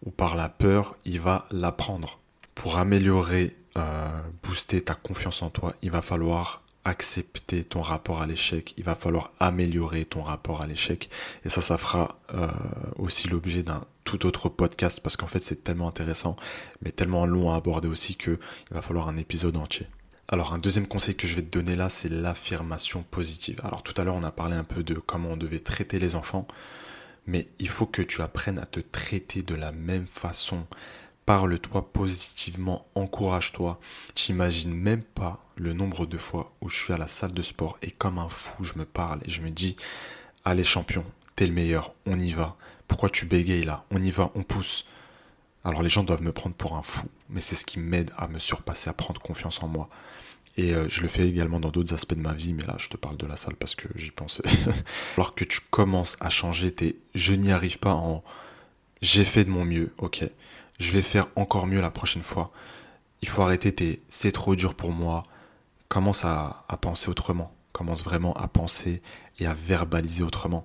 ou 0.05 0.11
par 0.11 0.35
la 0.35 0.49
peur, 0.49 0.97
il 1.05 1.21
va 1.21 1.47
la 1.51 1.73
prendre. 1.73 2.19
Pour 2.55 2.79
améliorer, 2.79 3.57
euh, 3.77 4.09
booster 4.43 4.83
ta 4.83 4.95
confiance 4.95 5.43
en 5.43 5.51
toi, 5.51 5.75
il 5.83 5.91
va 5.91 6.03
falloir 6.03 6.63
accepter 6.85 7.65
ton 7.65 7.81
rapport 7.81 8.21
à 8.23 8.27
l'échec, 8.27 8.75
il 8.77 8.85
va 8.85 8.97
falloir 8.97 9.33
améliorer 9.39 10.05
ton 10.05 10.23
rapport 10.23 10.63
à 10.63 10.67
l'échec. 10.67 11.11
Et 11.45 11.49
ça, 11.49 11.61
ça 11.61 11.79
fera 11.79 12.19
euh, 12.35 12.49
aussi 12.97 13.29
l'objet 13.29 13.63
d'un 13.63 13.85
tout 14.05 14.27
autre 14.27 14.49
podcast 14.49 15.01
parce 15.01 15.17
qu'en 15.17 15.27
fait 15.27 15.43
c'est 15.43 15.65
tellement 15.65 15.89
intéressant, 15.89 16.37
mais 16.83 16.91
tellement 16.91 17.27
long 17.27 17.53
à 17.53 17.57
aborder 17.57 17.89
aussi 17.89 18.17
qu'il 18.17 18.39
va 18.71 18.83
falloir 18.83 19.09
un 19.09 19.17
épisode 19.17 19.57
entier. 19.57 19.87
Alors 20.29 20.53
un 20.53 20.59
deuxième 20.59 20.87
conseil 20.87 21.15
que 21.15 21.27
je 21.27 21.37
vais 21.37 21.43
te 21.43 21.51
donner 21.51 21.77
là, 21.77 21.89
c'est 21.89 22.09
l'affirmation 22.09 23.05
positive. 23.11 23.61
Alors 23.65 23.83
tout 23.83 23.99
à 24.01 24.05
l'heure 24.05 24.15
on 24.15 24.23
a 24.23 24.33
parlé 24.33 24.57
un 24.57 24.65
peu 24.65 24.83
de 24.83 24.95
comment 24.95 25.31
on 25.31 25.37
devait 25.37 25.61
traiter 25.61 25.99
les 25.99 26.17
enfants, 26.17 26.47
mais 27.27 27.47
il 27.59 27.69
faut 27.69 27.87
que 27.87 28.03
tu 28.03 28.23
apprennes 28.23 28.59
à 28.59 28.67
te 28.67 28.81
traiter 28.81 29.43
de 29.43 29.55
la 29.55 29.73
même 29.73 30.07
façon 30.07 30.67
Parle-toi 31.25 31.93
positivement, 31.93 32.85
encourage-toi. 32.97 33.79
T'imagines 34.15 34.75
même 34.75 35.03
pas 35.03 35.39
le 35.55 35.73
nombre 35.73 36.05
de 36.05 36.19
fois 36.19 36.53
où 36.61 36.69
je 36.69 36.77
suis 36.77 36.93
à 36.93 36.99
la 36.99 37.07
salle 37.07 37.33
de 37.33 37.43
sport 37.43 37.79
et 37.81 37.93
comme 37.93 38.19
un 38.19 38.29
fou, 38.29 38.65
je 38.65 38.73
me 38.77 38.85
parle 38.85 39.21
et 39.25 39.31
je 39.31 39.41
me 39.41 39.51
dis 39.51 39.77
Allez, 40.45 40.65
champion, 40.65 41.05
t'es 41.37 41.47
le 41.47 41.53
meilleur, 41.53 41.95
on 42.07 42.19
y 42.19 42.33
va. 42.33 42.57
Pourquoi 42.89 43.09
tu 43.09 43.27
bégayes 43.27 43.63
là? 43.63 43.85
On 43.93 44.03
y 44.03 44.11
va, 44.11 44.33
on 44.35 44.43
pousse. 44.43 44.85
Alors 45.63 45.85
les 45.85 45.89
gens 45.89 46.03
doivent 46.03 46.23
me 46.23 46.33
prendre 46.33 46.57
pour 46.57 46.77
un 46.77 46.83
fou, 46.83 47.07
mais 47.31 47.41
c'est 47.41 47.55
ce 47.55 47.65
qui 47.65 47.79
m'aide 47.79 48.11
à 48.17 48.27
me 48.27 48.41
surpasser, 48.41 48.91
à 48.91 48.93
prendre 48.93 49.21
confiance 49.21 49.63
en 49.63 49.69
moi. 49.69 49.89
Et 50.57 50.75
euh, 50.75 50.87
je 50.89 51.01
le 51.01 51.09
fais 51.09 51.27
également 51.27 51.61
dans 51.61 51.71
d'autres 51.71 51.95
aspects 51.95 52.15
de 52.15 52.21
ma 52.21 52.35
vie, 52.35 52.53
mais 52.53 52.65
là 52.65 52.77
je 52.79 52.89
te 52.89 52.97
parle 52.97 53.17
de 53.17 53.27
la 53.27 53.37
salle 53.37 53.57
parce 53.57 53.75
que 53.75 53.89
j'y 53.95 54.11
pensais. 54.11 54.43
Alors 55.17 55.35
que 55.35 55.45
tu 55.45 55.61
commences 55.71 56.17
à 56.21 56.29
changer 56.29 56.73
tes 56.73 56.99
je 57.15 57.33
n'y 57.33 57.53
arrive 57.53 57.79
pas 57.79 57.95
en 57.95 58.23
j'ai 59.01 59.25
fait 59.25 59.45
de 59.45 59.51
mon 59.51 59.65
mieux, 59.65 59.93
ok 59.99 60.25
je 60.79 60.93
vais 60.93 61.03
faire 61.03 61.29
encore 61.37 61.67
mieux 61.67 61.81
la 61.81 61.91
prochaine 61.91 62.25
fois. 62.25 62.51
Il 63.23 63.29
faut 63.29 63.43
arrêter 63.43 63.73
tes 63.73 64.01
c'est 64.09 64.33
trop 64.33 64.57
dur 64.57 64.75
pour 64.75 64.91
moi. 64.91 65.25
Commence 65.89 66.25
à, 66.25 66.65
penser 66.81 67.09
autrement. 67.09 67.55
Commence 67.73 68.03
vraiment 68.03 68.35
à 68.35 68.49
penser 68.49 69.03
et 69.39 69.47
à 69.47 69.55
verbaliser 69.55 70.25
autrement. 70.25 70.65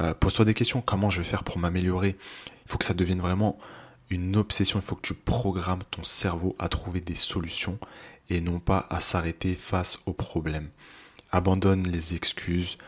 Euh, 0.00 0.14
pose-toi 0.14 0.44
des 0.44 0.54
questions. 0.54 0.80
Comment 0.80 1.10
je 1.10 1.18
vais 1.20 1.28
faire 1.28 1.44
pour 1.44 1.58
m'améliorer? 1.58 2.16
Il 2.64 2.70
faut 2.70 2.78
que 2.78 2.84
ça 2.84 2.94
devienne 2.94 3.20
vraiment 3.20 3.58
une 4.08 4.36
obsession. 4.36 4.78
Il 4.78 4.84
faut 4.84 4.94
que 4.96 5.06
tu 5.06 5.14
programmes 5.14 5.82
ton 5.90 6.04
cerveau 6.04 6.56
à 6.58 6.68
trouver 6.68 7.00
des 7.00 7.14
solutions 7.14 7.78
et 8.30 8.40
non 8.40 8.60
pas 8.60 8.86
à 8.88 9.00
s'arrêter 9.00 9.54
face 9.54 9.98
aux 10.06 10.12
problèmes. 10.12 10.70
Abandonne 11.30 11.86
les 11.86 12.14
excuses. 12.14 12.78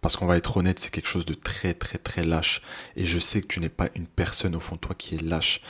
Parce 0.00 0.16
qu'on 0.16 0.26
va 0.26 0.36
être 0.36 0.56
honnête, 0.56 0.78
c'est 0.78 0.90
quelque 0.90 1.08
chose 1.08 1.26
de 1.26 1.34
très 1.34 1.74
très 1.74 1.98
très 1.98 2.22
lâche. 2.22 2.62
Et 2.94 3.04
je 3.04 3.18
sais 3.18 3.42
que 3.42 3.48
tu 3.48 3.60
n'es 3.60 3.68
pas 3.68 3.88
une 3.94 4.06
personne 4.06 4.54
au 4.54 4.60
fond 4.60 4.76
de 4.76 4.80
toi 4.80 4.94
qui 4.96 5.16
est 5.16 5.22
lâche. 5.22 5.60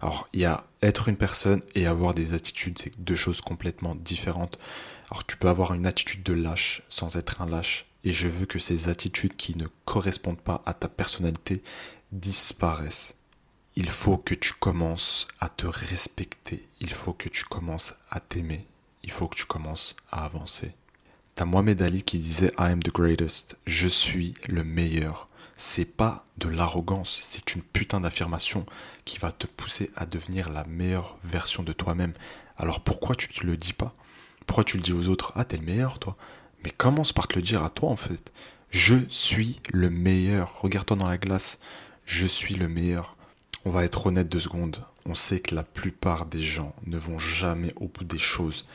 Alors, 0.00 0.28
il 0.32 0.40
y 0.40 0.44
a 0.44 0.64
être 0.82 1.08
une 1.08 1.16
personne 1.16 1.62
et 1.74 1.86
avoir 1.86 2.12
des 2.12 2.34
attitudes, 2.34 2.78
c'est 2.78 2.98
deux 3.00 3.16
choses 3.16 3.40
complètement 3.40 3.94
différentes. 3.94 4.58
Alors, 5.10 5.24
tu 5.24 5.36
peux 5.36 5.48
avoir 5.48 5.74
une 5.74 5.86
attitude 5.86 6.22
de 6.22 6.32
lâche 6.32 6.82
sans 6.88 7.16
être 7.16 7.40
un 7.40 7.46
lâche. 7.46 7.86
Et 8.02 8.12
je 8.12 8.28
veux 8.28 8.46
que 8.46 8.58
ces 8.58 8.88
attitudes 8.88 9.36
qui 9.36 9.56
ne 9.56 9.66
correspondent 9.84 10.40
pas 10.40 10.60
à 10.66 10.74
ta 10.74 10.88
personnalité 10.88 11.62
disparaissent. 12.12 13.14
Il 13.76 13.88
faut 13.88 14.18
que 14.18 14.34
tu 14.34 14.52
commences 14.52 15.26
à 15.40 15.48
te 15.48 15.66
respecter. 15.66 16.64
Il 16.84 16.92
faut 16.92 17.12
que 17.12 17.28
tu 17.28 17.44
commences 17.44 17.94
à 18.10 18.20
t'aimer. 18.20 18.64
Il 19.02 19.10
faut 19.10 19.26
que 19.26 19.34
tu 19.36 19.44
commences 19.44 19.96
à 20.12 20.24
avancer. 20.24 20.72
T'as 21.34 21.44
Mohamed 21.44 21.82
Ali 21.82 22.04
qui 22.04 22.20
disait 22.20 22.52
I 22.58 22.70
am 22.70 22.80
the 22.80 22.92
greatest. 22.92 23.56
Je 23.66 23.88
suis 23.88 24.34
le 24.46 24.62
meilleur 24.62 25.26
c'est 25.56 25.84
pas 25.84 26.26
de 26.38 26.48
l'arrogance, 26.48 27.18
c'est 27.22 27.54
une 27.54 27.62
putain 27.62 28.00
d'affirmation 28.00 28.66
qui 29.04 29.18
va 29.18 29.30
te 29.30 29.46
pousser 29.46 29.90
à 29.94 30.06
devenir 30.06 30.50
la 30.50 30.64
meilleure 30.64 31.16
version 31.24 31.62
de 31.62 31.72
toi-même. 31.72 32.12
Alors 32.56 32.80
pourquoi 32.80 33.14
tu 33.14 33.28
te 33.28 33.46
le 33.46 33.56
dis 33.56 33.72
pas? 33.72 33.94
Pourquoi 34.46 34.64
tu 34.64 34.76
le 34.76 34.82
dis 34.82 34.92
aux 34.92 35.08
autres 35.08 35.32
Ah, 35.36 35.44
t'es 35.44 35.56
le 35.56 35.64
meilleur, 35.64 35.98
toi? 35.98 36.16
Mais 36.64 36.70
commence 36.70 37.12
par 37.12 37.28
te 37.28 37.36
le 37.36 37.42
dire 37.42 37.62
à 37.62 37.70
toi, 37.70 37.88
en 37.90 37.96
fait. 37.96 38.32
Je 38.70 38.96
suis 39.08 39.60
le 39.70 39.90
meilleur. 39.90 40.60
Regarde-toi 40.60 40.96
dans 40.96 41.08
la 41.08 41.18
glace. 41.18 41.58
Je 42.04 42.26
suis 42.26 42.54
le 42.54 42.68
meilleur. 42.68 43.16
On 43.66 43.70
va 43.70 43.84
être 43.84 44.06
honnête 44.06 44.28
deux 44.28 44.40
secondes. 44.40 44.84
On 45.06 45.14
sait 45.14 45.40
que 45.40 45.54
la 45.54 45.62
plupart 45.62 46.26
des 46.26 46.42
gens 46.42 46.74
ne 46.86 46.98
vont 46.98 47.18
jamais 47.18 47.72
au 47.76 47.88
bout 47.88 48.04
des 48.04 48.18
choses. 48.18 48.66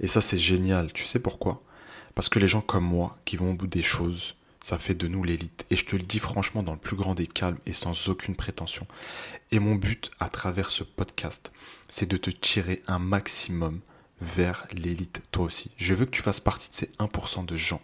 Et 0.00 0.06
ça, 0.06 0.22
c'est 0.22 0.38
génial. 0.38 0.90
Tu 0.92 1.04
sais 1.04 1.18
pourquoi? 1.18 1.62
Parce 2.14 2.30
que 2.30 2.38
les 2.38 2.48
gens 2.48 2.62
comme 2.62 2.84
moi, 2.84 3.18
qui 3.26 3.36
vont 3.36 3.50
au 3.50 3.54
bout 3.54 3.66
des 3.66 3.82
choses, 3.82 4.36
ça 4.60 4.78
fait 4.78 4.94
de 4.94 5.06
nous 5.06 5.22
l'élite. 5.22 5.66
Et 5.70 5.76
je 5.76 5.84
te 5.84 5.96
le 5.96 6.02
dis 6.02 6.18
franchement 6.18 6.62
dans 6.62 6.72
le 6.72 6.78
plus 6.78 6.96
grand 6.96 7.14
des 7.14 7.26
calmes 7.26 7.58
et 7.66 7.74
sans 7.74 8.08
aucune 8.08 8.36
prétention. 8.36 8.86
Et 9.52 9.58
mon 9.58 9.74
but 9.74 10.10
à 10.18 10.30
travers 10.30 10.70
ce 10.70 10.82
podcast, 10.82 11.52
c'est 11.90 12.08
de 12.08 12.16
te 12.16 12.30
tirer 12.30 12.82
un 12.86 12.98
maximum 12.98 13.80
vers 14.20 14.66
l'élite 14.72 15.22
toi 15.30 15.44
aussi. 15.44 15.70
Je 15.76 15.92
veux 15.92 16.06
que 16.06 16.10
tu 16.10 16.22
fasses 16.22 16.40
partie 16.40 16.70
de 16.70 16.74
ces 16.74 16.90
1% 16.98 17.44
de 17.44 17.56
gens 17.56 17.82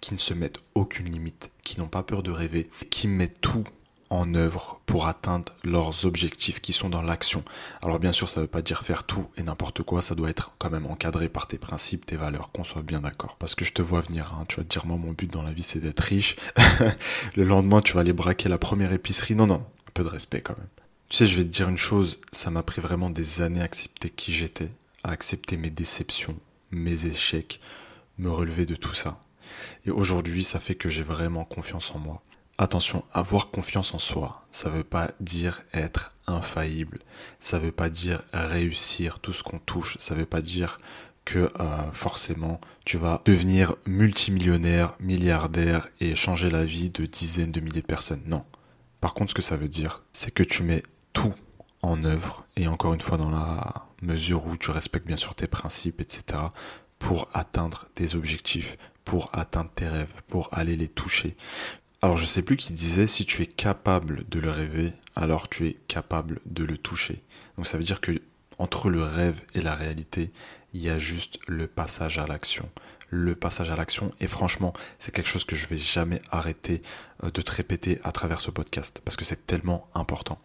qui 0.00 0.14
ne 0.14 0.18
se 0.18 0.32
mettent 0.32 0.60
aucune 0.74 1.10
limite, 1.10 1.50
qui 1.62 1.78
n'ont 1.78 1.86
pas 1.86 2.02
peur 2.02 2.22
de 2.22 2.30
rêver, 2.30 2.70
qui 2.90 3.08
mettent 3.08 3.40
tout 3.40 3.64
en 4.10 4.34
œuvre 4.34 4.80
pour 4.86 5.06
atteindre 5.06 5.52
leurs 5.64 6.06
objectifs 6.06 6.60
qui 6.60 6.72
sont 6.72 6.88
dans 6.88 7.02
l'action. 7.02 7.44
Alors 7.82 7.98
bien 8.00 8.12
sûr, 8.12 8.28
ça 8.28 8.40
ne 8.40 8.44
veut 8.44 8.50
pas 8.50 8.62
dire 8.62 8.82
faire 8.82 9.04
tout 9.04 9.26
et 9.36 9.42
n'importe 9.42 9.82
quoi, 9.82 10.02
ça 10.02 10.14
doit 10.14 10.30
être 10.30 10.52
quand 10.58 10.70
même 10.70 10.86
encadré 10.86 11.28
par 11.28 11.46
tes 11.46 11.58
principes, 11.58 12.06
tes 12.06 12.16
valeurs, 12.16 12.50
qu'on 12.52 12.64
soit 12.64 12.82
bien 12.82 13.00
d'accord. 13.00 13.36
Parce 13.36 13.54
que 13.54 13.64
je 13.64 13.72
te 13.72 13.82
vois 13.82 14.00
venir, 14.00 14.34
hein. 14.34 14.44
tu 14.48 14.56
vas 14.56 14.64
te 14.64 14.68
dire, 14.68 14.86
moi 14.86 14.96
mon 14.96 15.12
but 15.12 15.30
dans 15.30 15.42
la 15.42 15.52
vie 15.52 15.62
c'est 15.62 15.80
d'être 15.80 16.00
riche. 16.00 16.36
le 17.36 17.44
lendemain, 17.44 17.80
tu 17.80 17.94
vas 17.94 18.00
aller 18.00 18.12
braquer 18.12 18.48
la 18.48 18.58
première 18.58 18.92
épicerie. 18.92 19.34
Non, 19.34 19.46
non, 19.46 19.66
un 19.88 19.90
peu 19.92 20.04
de 20.04 20.08
respect 20.08 20.40
quand 20.40 20.56
même. 20.56 20.68
Tu 21.08 21.16
sais, 21.16 21.26
je 21.26 21.36
vais 21.36 21.44
te 21.44 21.48
dire 21.48 21.68
une 21.68 21.78
chose, 21.78 22.20
ça 22.32 22.50
m'a 22.50 22.62
pris 22.62 22.82
vraiment 22.82 23.08
des 23.08 23.40
années 23.40 23.62
à 23.62 23.64
accepter 23.64 24.10
qui 24.10 24.32
j'étais, 24.32 24.70
à 25.02 25.10
accepter 25.10 25.56
mes 25.56 25.70
déceptions, 25.70 26.36
mes 26.70 27.06
échecs, 27.06 27.60
me 28.18 28.30
relever 28.30 28.66
de 28.66 28.76
tout 28.76 28.94
ça. 28.94 29.20
Et 29.86 29.90
aujourd'hui, 29.90 30.44
ça 30.44 30.60
fait 30.60 30.74
que 30.74 30.90
j'ai 30.90 31.02
vraiment 31.02 31.44
confiance 31.44 31.90
en 31.94 31.98
moi. 31.98 32.22
Attention, 32.60 33.04
avoir 33.12 33.50
confiance 33.50 33.94
en 33.94 34.00
soi, 34.00 34.44
ça 34.50 34.68
veut 34.68 34.82
pas 34.82 35.12
dire 35.20 35.62
être 35.72 36.10
infaillible, 36.26 36.98
ça 37.38 37.60
veut 37.60 37.70
pas 37.70 37.88
dire 37.88 38.22
réussir 38.32 39.20
tout 39.20 39.32
ce 39.32 39.44
qu'on 39.44 39.60
touche, 39.60 39.96
ça 40.00 40.16
veut 40.16 40.26
pas 40.26 40.42
dire 40.42 40.80
que 41.24 41.52
euh, 41.60 41.92
forcément 41.92 42.60
tu 42.84 42.96
vas 42.96 43.22
devenir 43.24 43.76
multimillionnaire, 43.86 44.96
milliardaire 44.98 45.86
et 46.00 46.16
changer 46.16 46.50
la 46.50 46.64
vie 46.64 46.90
de 46.90 47.06
dizaines 47.06 47.52
de 47.52 47.60
milliers 47.60 47.82
de 47.82 47.86
personnes. 47.86 48.22
Non. 48.26 48.44
Par 49.00 49.14
contre, 49.14 49.30
ce 49.30 49.34
que 49.36 49.42
ça 49.42 49.56
veut 49.56 49.68
dire, 49.68 50.02
c'est 50.12 50.32
que 50.32 50.42
tu 50.42 50.64
mets 50.64 50.82
tout 51.12 51.34
en 51.82 52.02
œuvre, 52.02 52.44
et 52.56 52.66
encore 52.66 52.92
une 52.92 53.00
fois 53.00 53.18
dans 53.18 53.30
la 53.30 53.86
mesure 54.02 54.46
où 54.46 54.56
tu 54.56 54.72
respectes 54.72 55.06
bien 55.06 55.16
sûr 55.16 55.36
tes 55.36 55.46
principes, 55.46 56.00
etc., 56.00 56.42
pour 56.98 57.28
atteindre 57.34 57.86
tes 57.94 58.16
objectifs, 58.16 58.76
pour 59.04 59.30
atteindre 59.32 59.70
tes 59.76 59.86
rêves, 59.86 60.14
pour 60.26 60.48
aller 60.50 60.74
les 60.74 60.88
toucher. 60.88 61.36
Alors 62.00 62.16
je 62.16 62.26
sais 62.26 62.42
plus 62.42 62.56
qui 62.56 62.72
disait 62.72 63.08
si 63.08 63.26
tu 63.26 63.42
es 63.42 63.46
capable 63.46 64.22
de 64.28 64.38
le 64.38 64.50
rêver, 64.50 64.92
alors 65.16 65.48
tu 65.48 65.66
es 65.66 65.72
capable 65.88 66.40
de 66.46 66.62
le 66.62 66.78
toucher. 66.78 67.24
Donc 67.56 67.66
ça 67.66 67.76
veut 67.76 67.82
dire 67.82 68.00
que 68.00 68.22
entre 68.58 68.88
le 68.88 69.02
rêve 69.02 69.42
et 69.54 69.60
la 69.60 69.74
réalité, 69.74 70.30
il 70.74 70.80
y 70.80 70.90
a 70.90 71.00
juste 71.00 71.38
le 71.48 71.66
passage 71.66 72.18
à 72.18 72.26
l'action. 72.26 72.70
Le 73.10 73.34
passage 73.34 73.70
à 73.70 73.76
l'action, 73.76 74.12
et 74.20 74.28
franchement, 74.28 74.74
c'est 74.98 75.12
quelque 75.12 75.28
chose 75.28 75.44
que 75.44 75.56
je 75.56 75.66
vais 75.66 75.78
jamais 75.78 76.20
arrêter 76.30 76.82
euh, 77.24 77.30
de 77.30 77.40
te 77.40 77.50
répéter 77.50 77.98
à 78.04 78.12
travers 78.12 78.40
ce 78.40 78.50
podcast, 78.50 79.00
parce 79.02 79.16
que 79.16 79.24
c'est 79.24 79.46
tellement 79.46 79.88
important. 79.94 80.38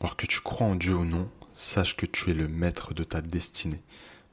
Alors 0.00 0.16
que 0.16 0.26
tu 0.26 0.40
crois 0.40 0.66
en 0.66 0.74
Dieu 0.74 0.94
ou 0.94 1.04
non, 1.04 1.30
sache 1.54 1.96
que 1.96 2.06
tu 2.06 2.30
es 2.30 2.34
le 2.34 2.48
maître 2.48 2.92
de 2.92 3.04
ta 3.04 3.20
destinée. 3.20 3.80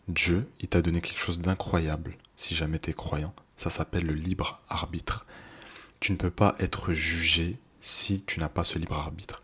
Dieu, 0.07 0.49
il 0.61 0.67
t'a 0.67 0.81
donné 0.81 0.99
quelque 0.99 1.19
chose 1.19 1.39
d'incroyable, 1.39 2.17
si 2.35 2.55
jamais 2.55 2.79
tu 2.79 2.89
es 2.89 2.93
croyant. 2.93 3.33
Ça 3.55 3.69
s'appelle 3.69 4.07
le 4.07 4.15
libre 4.15 4.59
arbitre. 4.67 5.25
Tu 5.99 6.11
ne 6.11 6.17
peux 6.17 6.31
pas 6.31 6.55
être 6.59 6.93
jugé 6.93 7.57
si 7.81 8.23
tu 8.23 8.39
n'as 8.39 8.49
pas 8.49 8.63
ce 8.63 8.77
libre 8.77 8.99
arbitre. 8.99 9.41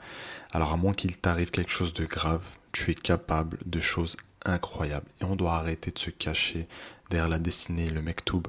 Alors 0.51 0.73
à 0.73 0.77
moins 0.77 0.93
qu'il 0.93 1.17
t'arrive 1.17 1.51
quelque 1.51 1.71
chose 1.71 1.93
de 1.93 2.05
grave, 2.05 2.45
tu 2.71 2.91
es 2.91 2.95
capable 2.95 3.59
de 3.65 3.79
choses 3.79 4.17
incroyables. 4.43 5.09
Et 5.21 5.25
on 5.25 5.35
doit 5.35 5.55
arrêter 5.55 5.91
de 5.91 5.99
se 5.99 6.09
cacher 6.09 6.67
derrière 7.09 7.29
la 7.29 7.39
destinée 7.39 7.89
le 7.89 8.01
mektoub 8.01 8.43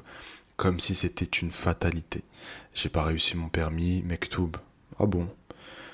comme 0.55 0.79
si 0.79 0.95
c'était 0.95 1.25
une 1.25 1.51
fatalité. 1.51 2.23
J'ai 2.73 2.89
pas 2.89 3.03
réussi 3.03 3.37
mon 3.37 3.47
permis, 3.47 4.01
mektoub. 4.01 4.57
Ah 4.99 5.05
bon? 5.05 5.29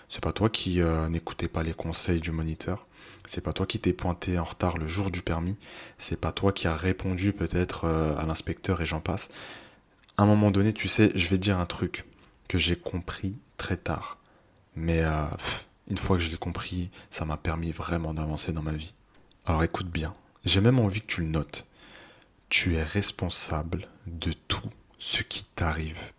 C'est 0.07 0.23
pas 0.23 0.31
toi 0.31 0.49
qui 0.49 0.81
euh, 0.81 1.09
n'écoutais 1.09 1.49
pas 1.49 1.63
les 1.63 1.73
conseils 1.73 2.21
du 2.21 2.31
moniteur 2.31 2.87
c'est 3.25 3.41
pas 3.41 3.53
toi 3.53 3.65
qui 3.65 3.79
t'es 3.79 3.93
pointé 3.93 4.37
en 4.37 4.43
retard 4.43 4.77
le 4.77 4.87
jour 4.87 5.11
du 5.11 5.21
permis, 5.21 5.55
c'est 5.97 6.19
pas 6.19 6.31
toi 6.31 6.51
qui 6.51 6.67
as 6.67 6.75
répondu 6.75 7.33
peut-être 7.33 7.85
euh, 7.85 8.15
à 8.17 8.25
l'inspecteur 8.25 8.81
et 8.81 8.85
j'en 8.85 8.99
passe. 8.99 9.29
À 10.17 10.23
un 10.23 10.25
moment 10.25 10.51
donné, 10.51 10.73
tu 10.73 10.87
sais, 10.87 11.11
je 11.15 11.27
vais 11.29 11.37
dire 11.37 11.59
un 11.59 11.65
truc 11.65 12.05
que 12.47 12.57
j'ai 12.57 12.75
compris 12.75 13.35
très 13.57 13.77
tard. 13.77 14.19
Mais 14.75 15.01
euh, 15.01 15.25
une 15.89 15.97
fois 15.97 16.17
que 16.17 16.23
je 16.23 16.29
l'ai 16.29 16.37
compris, 16.37 16.89
ça 17.09 17.25
m'a 17.25 17.37
permis 17.37 17.71
vraiment 17.71 18.13
d'avancer 18.13 18.53
dans 18.53 18.61
ma 18.61 18.73
vie. 18.73 18.93
Alors 19.45 19.63
écoute 19.63 19.87
bien, 19.87 20.13
j'ai 20.45 20.61
même 20.61 20.79
envie 20.79 21.01
que 21.01 21.07
tu 21.07 21.21
le 21.21 21.27
notes. 21.27 21.65
Tu 22.49 22.75
es 22.75 22.83
responsable 22.83 23.87
de 24.05 24.33
tout 24.47 24.69
ce 24.99 25.23
qui 25.23 25.45
t'arrive. 25.55 26.11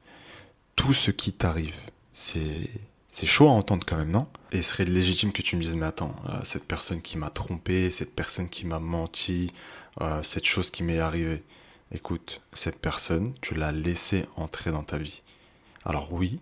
Tout 0.77 0.93
ce 0.93 1.11
qui 1.11 1.33
t'arrive. 1.33 1.77
C'est 2.13 2.69
c'est 3.15 3.27
chaud 3.27 3.47
à 3.47 3.53
entendre 3.53 3.87
quand 3.87 3.97
même, 3.97 4.11
non? 4.11 4.27
Et 4.51 4.61
ce 4.61 4.71
serait 4.71 4.85
légitime 4.85 5.31
que 5.31 5.41
tu 5.41 5.55
me 5.55 5.63
dises, 5.63 5.77
mais 5.77 5.87
attends, 5.87 6.17
euh, 6.31 6.41
cette 6.43 6.65
personne 6.65 7.01
qui 7.01 7.17
m'a 7.17 7.31
trompé, 7.31 7.93
cette 7.93 8.13
personne 8.13 8.49
qui 8.49 8.67
m'a 8.67 8.81
menti, 8.81 9.53
euh, 10.01 10.21
cette 10.25 10.47
chose 10.47 10.73
qui 10.73 10.83
m'est 10.83 10.99
arrivée. 10.99 11.45
Écoute, 11.93 12.41
cette 12.53 12.79
personne, 12.79 13.35
tu 13.41 13.55
l'as 13.55 13.73
laissée 13.73 14.25
entrer 14.37 14.71
dans 14.71 14.83
ta 14.83 14.99
vie. 14.99 15.23
Alors 15.85 16.13
oui, 16.13 16.41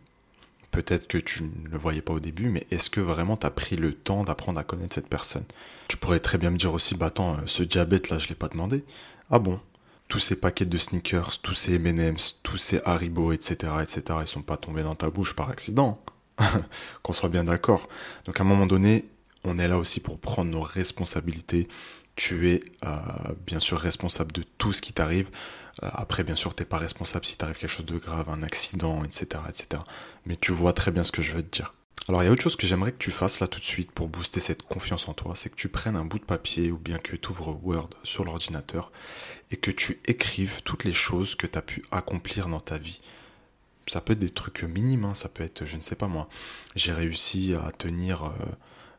peut-être 0.70 1.07
que 1.07 1.18
tu 1.18 1.42
ne 1.42 1.68
le 1.68 1.78
voyais 1.78 2.00
pas 2.00 2.14
au 2.14 2.20
début, 2.20 2.48
mais 2.48 2.66
est-ce 2.70 2.90
que 2.90 3.00
vraiment 3.00 3.37
tu 3.37 3.46
as 3.46 3.50
pris 3.50 3.76
le 3.76 3.92
temps 3.92 4.24
d'apprendre 4.24 4.59
à 4.59 4.64
connaître 4.64 4.94
cette 4.94 5.09
personne? 5.09 5.44
Tu 5.88 5.96
pourrais 5.96 6.20
très 6.20 6.38
bien 6.38 6.50
me 6.50 6.59
dire 6.59 6.72
aussi, 6.72 6.94
bah 6.94 7.07
attends, 7.07 7.35
euh, 7.35 7.42
ce 7.46 7.62
diabète 7.62 8.09
là, 8.09 8.18
je 8.18 8.28
l'ai 8.28 8.35
pas 8.35 8.48
demandé. 8.48 8.85
Ah 9.31 9.38
bon? 9.38 9.61
Tous 10.09 10.18
ces 10.18 10.37
paquets 10.37 10.66
de 10.66 10.78
sneakers, 10.78 11.38
tous 11.40 11.55
ces 11.55 11.74
M&M's, 11.74 12.38
tous 12.42 12.57
ces 12.57 12.81
Haribo, 12.85 13.33
etc., 13.33 13.72
etc., 13.83 14.02
ils 14.20 14.26
sont 14.26 14.42
pas 14.42 14.57
tombés 14.57 14.83
dans 14.83 14.94
ta 14.94 15.11
bouche 15.11 15.35
par 15.35 15.50
accident. 15.50 16.02
qu'on 17.02 17.12
soit 17.12 17.28
bien 17.28 17.44
d'accord. 17.44 17.88
Donc 18.24 18.40
à 18.40 18.42
un 18.42 18.46
moment 18.46 18.66
donné, 18.66 19.05
on 19.44 19.59
est 19.59 19.68
là 19.68 19.78
aussi 19.78 20.00
pour 20.00 20.18
prendre 20.18 20.50
nos 20.50 20.62
responsabilités. 20.62 21.68
Tu 22.16 22.51
es 22.51 22.62
euh, 22.85 22.98
bien 23.46 23.61
sûr 23.61 23.79
responsable 23.79 24.33
de 24.33 24.42
tout 24.59 24.72
ce 24.72 24.83
qui 24.83 24.92
t'arrive. 24.92 25.29
Euh, 25.83 25.88
après, 25.92 26.25
bien 26.25 26.35
sûr, 26.35 26.55
tu 26.55 26.62
n'es 26.62 26.66
pas 26.66 26.79
responsable 26.79 27.25
si 27.25 27.37
t'arrive 27.37 27.57
quelque 27.57 27.70
chose 27.70 27.87
de 27.87 27.98
grave, 27.98 28.29
un 28.29 28.42
accident, 28.42 29.03
etc., 29.05 29.42
etc. 29.48 29.83
Mais 30.27 30.37
tu 30.37 30.53
vois 30.53 30.72
très 30.72 30.90
bien 30.90 31.05
ce 31.05 31.12
que 31.12 31.22
je 31.22 31.33
veux 31.33 31.42
te 31.42 31.51
dire. 31.51 31.75
Alors 32.09 32.22
il 32.22 32.27
y 32.27 32.29
a 32.29 32.33
autre 32.33 32.42
chose 32.42 32.57
que 32.57 32.66
j'aimerais 32.66 32.90
que 32.90 32.98
tu 32.98 33.12
fasses 33.12 33.38
là 33.38 33.46
tout 33.46 33.61
de 33.61 33.64
suite 33.64 33.92
pour 33.92 34.09
booster 34.09 34.40
cette 34.40 34.64
confiance 34.64 35.09
en 35.09 35.14
toi, 35.14 35.35
c'est 35.37 35.51
que 35.51 35.55
tu 35.55 35.68
prennes 35.68 35.94
un 35.94 36.05
bout 36.05 36.18
de 36.18 36.25
papier 36.25 36.72
ou 36.72 36.77
bien 36.77 36.98
que 36.98 37.14
tu 37.14 37.29
ouvres 37.29 37.61
Word 37.62 37.90
sur 38.03 38.25
l'ordinateur 38.25 38.90
et 39.53 39.57
que 39.57 39.70
tu 39.70 40.01
écrives 40.07 40.62
toutes 40.64 40.83
les 40.83 40.92
choses 40.92 41.37
que 41.37 41.46
tu 41.46 41.57
as 41.57 41.62
pu 41.62 41.85
accomplir 41.92 42.48
dans 42.48 42.59
ta 42.59 42.77
vie 42.77 43.01
ça 43.87 44.01
peut 44.01 44.12
être 44.12 44.18
des 44.18 44.31
trucs 44.31 44.62
minimes, 44.62 45.05
hein. 45.05 45.14
ça 45.14 45.29
peut 45.29 45.42
être, 45.42 45.66
je 45.66 45.77
ne 45.77 45.83
sais 45.83 45.96
pas 45.96 46.07
moi, 46.07 46.29
j'ai 46.77 46.92
réussi 46.92 47.55
à 47.55 47.72
tenir 47.72 48.18
30 48.18 48.33
euh, 48.40 48.53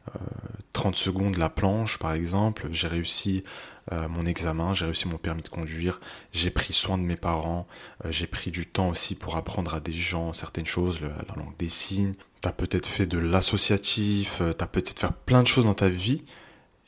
euh, 0.09 0.91
secondes 0.93 1.37
la 1.37 1.49
planche 1.49 1.97
par 1.97 2.13
exemple, 2.13 2.67
j'ai 2.71 2.89
réussi 2.89 3.43
euh, 3.91 4.09
mon 4.09 4.25
examen, 4.25 4.73
j'ai 4.73 4.85
réussi 4.85 5.07
mon 5.07 5.17
permis 5.17 5.41
de 5.41 5.47
conduire, 5.47 6.01
j'ai 6.33 6.51
pris 6.51 6.73
soin 6.73 6.97
de 6.97 7.03
mes 7.03 7.15
parents, 7.15 7.67
j'ai 8.09 8.27
pris 8.27 8.51
du 8.51 8.65
temps 8.65 8.89
aussi 8.89 9.15
pour 9.15 9.37
apprendre 9.37 9.73
à 9.73 9.79
des 9.79 9.93
gens 9.93 10.33
certaines 10.33 10.65
choses, 10.65 10.99
la 11.01 11.35
langue 11.35 11.55
des 11.57 11.69
signes, 11.69 12.11
tu 12.41 12.47
as 12.49 12.51
peut-être 12.51 12.87
fait 12.87 13.05
de 13.05 13.17
l'associatif, 13.17 14.37
tu 14.39 14.63
as 14.63 14.67
peut-être 14.67 14.99
fait 14.99 15.07
plein 15.25 15.41
de 15.41 15.47
choses 15.47 15.65
dans 15.65 15.73
ta 15.73 15.89
vie, 15.89 16.25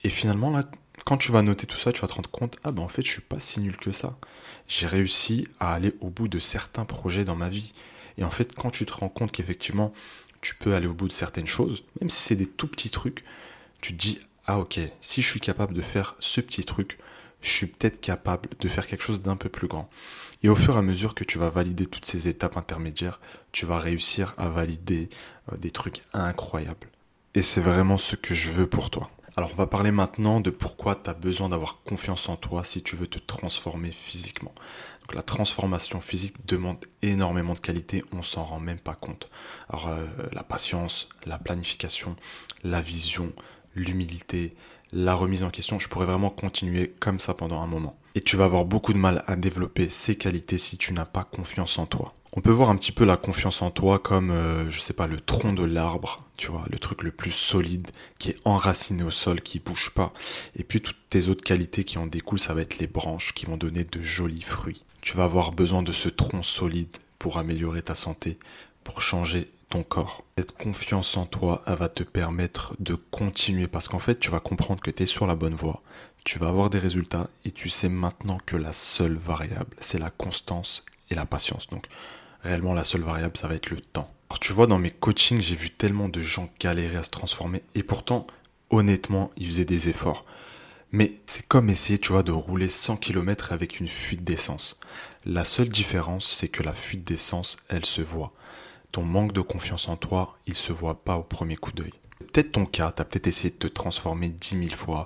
et 0.04 0.10
finalement 0.10 0.52
là, 0.52 0.64
quand 1.06 1.18
tu 1.18 1.32
vas 1.32 1.42
noter 1.42 1.68
tout 1.68 1.78
ça, 1.78 1.94
tu 1.94 2.02
vas 2.02 2.08
te 2.08 2.14
rendre 2.14 2.30
compte, 2.30 2.58
ah 2.64 2.72
ben 2.72 2.82
en 2.84 2.88
fait 2.88 3.04
je 3.04 3.12
suis 3.12 3.22
pas 3.22 3.40
si 3.40 3.60
nul 3.60 3.78
que 3.78 3.92
ça. 3.92 4.18
J'ai 4.68 4.88
réussi 4.88 5.48
à 5.60 5.74
aller 5.74 5.94
au 6.02 6.10
bout 6.10 6.28
de 6.28 6.40
certains 6.40 6.86
projets 6.86 7.24
dans 7.24 7.36
ma 7.36 7.50
vie. 7.50 7.74
Et 8.18 8.24
en 8.24 8.32
fait, 8.32 8.56
quand 8.56 8.72
tu 8.72 8.86
te 8.86 8.94
rends 8.94 9.10
compte 9.10 9.32
qu'effectivement, 9.32 9.94
tu 10.46 10.54
peux 10.54 10.76
aller 10.76 10.86
au 10.86 10.94
bout 10.94 11.08
de 11.08 11.14
certaines 11.14 11.48
choses, 11.48 11.84
même 12.00 12.12
si 12.12 12.22
c'est 12.22 12.36
des 12.36 12.46
tout 12.46 12.68
petits 12.68 12.92
trucs, 12.92 13.24
tu 13.82 13.94
te 13.94 13.98
dis, 13.98 14.20
ah 14.46 14.60
ok, 14.60 14.80
si 15.02 15.24
je 15.24 15.28
suis 15.28 15.40
capable 15.40 15.74
de 15.74 15.82
faire 15.82 16.16
ce 16.20 16.40
petit 16.40 16.64
truc, 16.64 17.00
je 17.42 17.50
suis 17.50 17.66
peut-être 17.66 18.00
capable 18.00 18.50
de 18.60 18.68
faire 18.68 18.86
quelque 18.86 19.02
chose 19.02 19.24
d'un 19.24 19.38
peu 19.38 19.50
plus 19.50 19.68
grand. 19.68 19.90
Et 20.44 20.50
au 20.50 20.56
fur 20.56 20.76
et 20.76 20.78
à 20.78 20.84
mesure 20.84 21.16
que 21.16 21.24
tu 21.24 21.40
vas 21.40 21.50
valider 21.50 21.88
toutes 21.88 22.06
ces 22.06 22.28
étapes 22.28 22.58
intermédiaires, 22.58 23.20
tu 23.54 23.66
vas 23.66 23.80
réussir 23.80 24.36
à 24.38 24.50
valider 24.50 25.10
euh, 25.52 25.58
des 25.58 25.72
trucs 25.72 26.04
incroyables. 26.14 26.90
Et 27.34 27.42
c'est 27.42 27.62
vraiment 27.62 27.98
ce 27.98 28.16
que 28.16 28.36
je 28.36 28.52
veux 28.52 28.68
pour 28.68 28.92
toi. 28.92 29.10
Alors 29.38 29.50
on 29.52 29.58
va 29.58 29.68
parler 29.68 29.92
maintenant 29.92 30.42
de 30.42 30.52
pourquoi 30.52 30.96
tu 30.96 31.10
as 31.10 31.14
besoin 31.14 31.50
d'avoir 31.50 31.82
confiance 31.84 32.30
en 32.30 32.36
toi 32.36 32.64
si 32.64 32.84
tu 32.84 32.96
veux 32.96 33.08
te 33.08 33.20
transformer 33.20 33.92
physiquement. 33.92 34.54
La 35.14 35.22
transformation 35.22 36.02
physique 36.02 36.46
demande 36.46 36.84
énormément 37.02 37.54
de 37.54 37.60
qualité, 37.60 38.04
on 38.12 38.24
s'en 38.24 38.44
rend 38.44 38.60
même 38.60 38.80
pas 38.80 38.96
compte. 38.96 39.30
Alors 39.70 39.90
euh, 39.90 40.06
la 40.34 40.44
patience, 40.44 41.10
la 41.26 41.38
planification, 41.38 42.16
la 42.64 42.82
vision, 42.82 43.32
l'humilité, 43.76 44.56
la 44.92 45.14
remise 45.14 45.44
en 45.44 45.50
question, 45.50 45.78
je 45.80 45.90
pourrais 45.90 46.06
vraiment 46.06 46.30
continuer 46.30 46.94
comme 47.00 47.20
ça 47.20 47.34
pendant 47.34 47.62
un 47.62 47.68
moment. 47.68 47.98
Et 48.16 48.22
tu 48.22 48.38
vas 48.38 48.46
avoir 48.46 48.66
beaucoup 48.66 48.94
de 48.94 48.98
mal 48.98 49.24
à 49.28 49.36
développer 49.36 49.90
ces 49.90 50.16
qualités 50.16 50.58
si 50.58 50.78
tu 50.78 50.94
n'as 50.94 51.06
pas 51.06 51.24
confiance 51.24 51.78
en 51.78 51.86
toi. 51.86 52.14
On 52.38 52.42
peut 52.42 52.52
voir 52.52 52.70
un 52.70 52.76
petit 52.76 52.92
peu 52.92 53.06
la 53.06 53.18
confiance 53.18 53.62
en 53.62 53.72
toi 53.72 54.00
comme, 54.00 54.30
euh, 54.30 54.70
je 54.70 54.80
sais 54.80 54.94
pas, 54.94 55.08
le 55.08 55.20
tronc 55.20 55.54
de 55.54 55.64
l'arbre, 55.64 56.26
tu 56.36 56.52
vois, 56.52 56.66
le 56.70 56.78
truc 56.80 57.04
le 57.04 57.12
plus 57.12 57.32
solide, 57.32 57.90
qui 58.20 58.32
est 58.32 58.40
enraciné 58.46 59.04
au 59.04 59.12
sol, 59.12 59.42
qui 59.42 59.60
bouge 59.60 59.92
pas. 59.92 60.12
Et 60.56 60.64
puis 60.64 60.82
toutes 60.82 61.10
tes 61.10 61.30
autres 61.30 61.44
qualités 61.44 61.84
qui 61.84 61.98
en 61.98 62.08
découlent, 62.08 62.40
ça 62.40 62.54
va 62.54 62.62
être 62.62 62.78
les 62.78 62.88
branches 62.88 63.34
qui 63.34 63.46
vont 63.46 63.58
donner 63.58 63.86
de 63.86 64.02
jolis 64.02 64.42
fruits. 64.42 64.84
Tu 65.06 65.16
vas 65.16 65.26
avoir 65.26 65.52
besoin 65.52 65.84
de 65.84 65.92
ce 65.92 66.10
tronc 66.10 66.42
solide 66.42 66.98
pour 67.20 67.38
améliorer 67.38 67.84
ta 67.84 67.94
santé, 67.94 68.40
pour 68.84 69.04
changer 69.04 69.48
ton 69.70 69.84
corps. 69.84 70.24
Cette 70.36 70.58
confiance 70.58 71.16
en 71.16 71.28
toi, 71.28 71.62
elle 71.68 71.76
va 71.76 71.90
te 71.90 72.02
permettre 72.02 72.74
de 72.80 72.96
continuer 72.96 73.68
parce 73.68 73.88
qu'en 73.88 74.00
fait, 74.00 74.18
tu 74.20 74.32
vas 74.32 74.40
comprendre 74.40 74.82
que 74.82 74.90
tu 74.90 75.04
es 75.04 75.06
sur 75.06 75.28
la 75.28 75.36
bonne 75.36 75.54
voie, 75.54 75.84
tu 76.24 76.40
vas 76.40 76.50
avoir 76.50 76.72
des 76.72 76.80
résultats 76.80 77.30
et 77.46 77.52
tu 77.52 77.70
sais 77.70 77.88
maintenant 77.88 78.40
que 78.48 78.58
la 78.58 78.74
seule 78.74 79.16
variable, 79.16 79.76
c'est 79.80 80.00
la 80.00 80.10
constance 80.10 80.84
et 81.12 81.16
la 81.16 81.28
patience. 81.28 81.68
Donc, 81.68 81.86
réellement, 82.42 82.74
la 82.74 82.84
seule 82.84 83.04
variable, 83.04 83.38
ça 83.38 83.48
va 83.48 83.54
être 83.54 83.70
le 83.70 83.82
temps. 83.82 84.08
Alors, 84.32 84.40
tu 84.40 84.54
vois, 84.54 84.66
dans 84.66 84.80
mes 84.80 84.90
coachings, 84.90 85.40
j'ai 85.40 85.56
vu 85.56 85.70
tellement 85.70 86.10
de 86.10 86.22
gens 86.22 86.50
galérer 86.60 86.98
à 86.98 87.04
se 87.04 87.12
transformer 87.12 87.62
et 87.76 87.84
pourtant, 87.84 88.26
honnêtement, 88.72 89.30
ils 89.38 89.46
faisaient 89.46 89.66
des 89.66 89.88
efforts. 89.88 90.24
Mais 90.96 91.12
c'est 91.26 91.46
comme 91.46 91.70
essayer, 91.70 92.00
tu 92.00 92.14
vois, 92.14 92.24
de 92.24 92.32
rouler 92.32 92.70
100 92.70 92.96
km 92.96 93.52
avec 93.52 93.82
une 93.82 93.90
fuite 93.90 94.24
d'essence. 94.24 94.80
La 95.26 95.44
seule 95.44 95.68
différence, 95.68 96.26
c'est 96.26 96.48
que 96.48 96.64
la 96.64 96.72
fuite 96.72 97.04
d'essence, 97.04 97.58
elle 97.68 97.86
se 97.86 98.02
voit. 98.02 98.32
Ton 98.94 99.04
manque 99.04 99.34
de 99.34 99.42
confiance 99.42 99.90
en 99.90 99.98
toi, 99.98 100.38
il 100.48 100.56
se 100.56 100.72
voit 100.72 101.04
pas 101.04 101.18
au 101.18 101.24
premier 101.24 101.58
coup 101.58 101.74
d'œil. 101.74 101.92
Peut-être 102.20 102.54
ton 102.54 102.66
cas, 102.66 102.94
tu 102.94 103.02
as 103.02 103.06
peut-être 103.06 103.28
essayé 103.28 103.50
de 103.50 103.58
te 103.58 103.68
transformer 103.68 104.30
dix 104.30 104.56
mille 104.56 104.74
fois, 104.74 105.06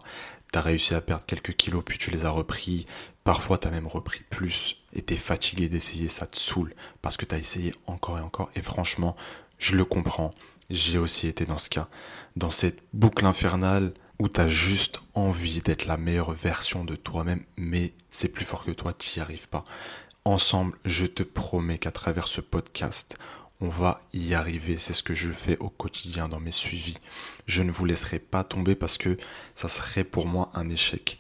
tu 0.54 0.60
as 0.60 0.62
réussi 0.62 0.94
à 0.94 1.02
perdre 1.02 1.26
quelques 1.26 1.56
kilos 1.56 1.82
puis 1.84 1.98
tu 1.98 2.12
les 2.12 2.24
as 2.24 2.30
repris, 2.30 2.86
parfois 3.24 3.58
tu 3.58 3.68
as 3.68 3.72
même 3.72 3.88
repris 3.88 4.22
plus. 4.30 4.84
Et 4.94 5.02
tu 5.02 5.16
es 5.16 5.18
fatigué 5.18 5.70
d'essayer, 5.70 6.08
ça 6.08 6.28
te 6.28 6.38
saoule. 6.38 6.76
Parce 7.02 7.18
que 7.18 7.26
tu 7.26 7.34
as 7.34 7.40
essayé 7.40 7.74
encore 7.88 8.20
et 8.20 8.22
encore. 8.22 8.52
Et 8.56 8.62
franchement, 8.62 9.16
je 9.58 9.76
le 9.76 9.86
comprends, 9.86 10.36
j'ai 10.70 11.00
aussi 11.00 11.26
été 11.26 11.48
dans 11.48 11.58
ce 11.58 11.72
cas, 11.72 11.88
dans 12.36 12.52
cette 12.52 12.78
boucle 12.94 13.26
infernale 13.26 13.96
où 14.20 14.28
tu 14.30 14.40
as 14.42 14.48
juste 14.48 15.00
envie 15.14 15.62
d'être 15.62 15.86
la 15.86 15.98
meilleure 15.98 16.32
version 16.34 16.84
de 16.84 16.96
toi-même 16.96 17.44
mais 17.58 17.94
c'est 18.12 18.30
plus 18.30 18.46
fort 18.46 18.66
que 18.66 18.72
toi, 18.72 18.94
tu 18.94 19.18
n'y 19.18 19.22
arrives 19.22 19.48
pas. 19.48 19.66
Ensemble, 20.26 20.78
je 20.86 21.06
te 21.06 21.24
promets 21.24 21.78
qu'à 21.78 21.92
travers 21.92 22.28
ce 22.28 22.42
podcast, 22.42 23.18
On 23.62 23.68
va 23.68 24.02
y 24.14 24.36
arriver, 24.36 24.78
c'est 24.78 24.94
ce 24.94 25.04
que 25.04 25.14
je 25.14 25.32
fais 25.32 25.58
au 25.58 25.70
quotidien 25.70 26.30
dans 26.30 26.40
mes 26.40 26.52
suivis. 26.52 26.98
Je 27.46 27.62
ne 27.62 27.72
vous 27.72 27.84
laisserai 27.84 28.18
pas 28.20 28.46
tomber 28.46 28.74
parce 28.74 28.98
que 28.98 29.18
ça 29.54 29.68
serait 29.68 30.06
pour 30.06 30.28
moi 30.28 30.50
un 30.54 30.70
échec. 30.70 31.20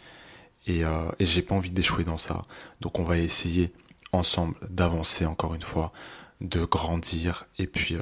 Et, 0.65 0.85
euh, 0.85 1.11
j'ai 1.19 1.41
pas 1.41 1.55
envie 1.55 1.71
d'échouer 1.71 2.05
dans 2.05 2.17
ça. 2.17 2.41
Donc 2.79 2.97
on 2.99 3.03
va 3.03 3.17
essayer 3.17 3.73
ensemble 4.13 4.55
d'avancer 4.69 5.25
encore 5.25 5.53
une 5.53 5.63
fois, 5.63 5.91
de 6.39 6.63
grandir 6.63 7.45
et 7.57 7.67
puis 7.67 7.95
euh, 7.95 8.01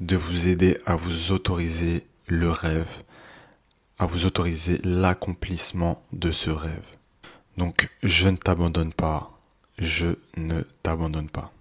de 0.00 0.16
vous 0.16 0.48
aider 0.48 0.78
à 0.84 0.94
vous 0.96 1.32
autoriser 1.32 2.06
le 2.26 2.50
rêve, 2.50 3.02
à 3.98 4.06
vous 4.06 4.26
autoriser 4.26 4.80
l'accomplissement 4.84 6.02
de 6.12 6.32
ce 6.32 6.50
rêve. 6.50 6.84
Donc 7.56 7.88
je 8.02 8.28
ne 8.28 8.36
t'abandonne 8.36 8.92
pas, 8.92 9.38
je 9.78 10.16
ne 10.36 10.62
t'abandonne 10.82 11.28
pas. 11.28 11.52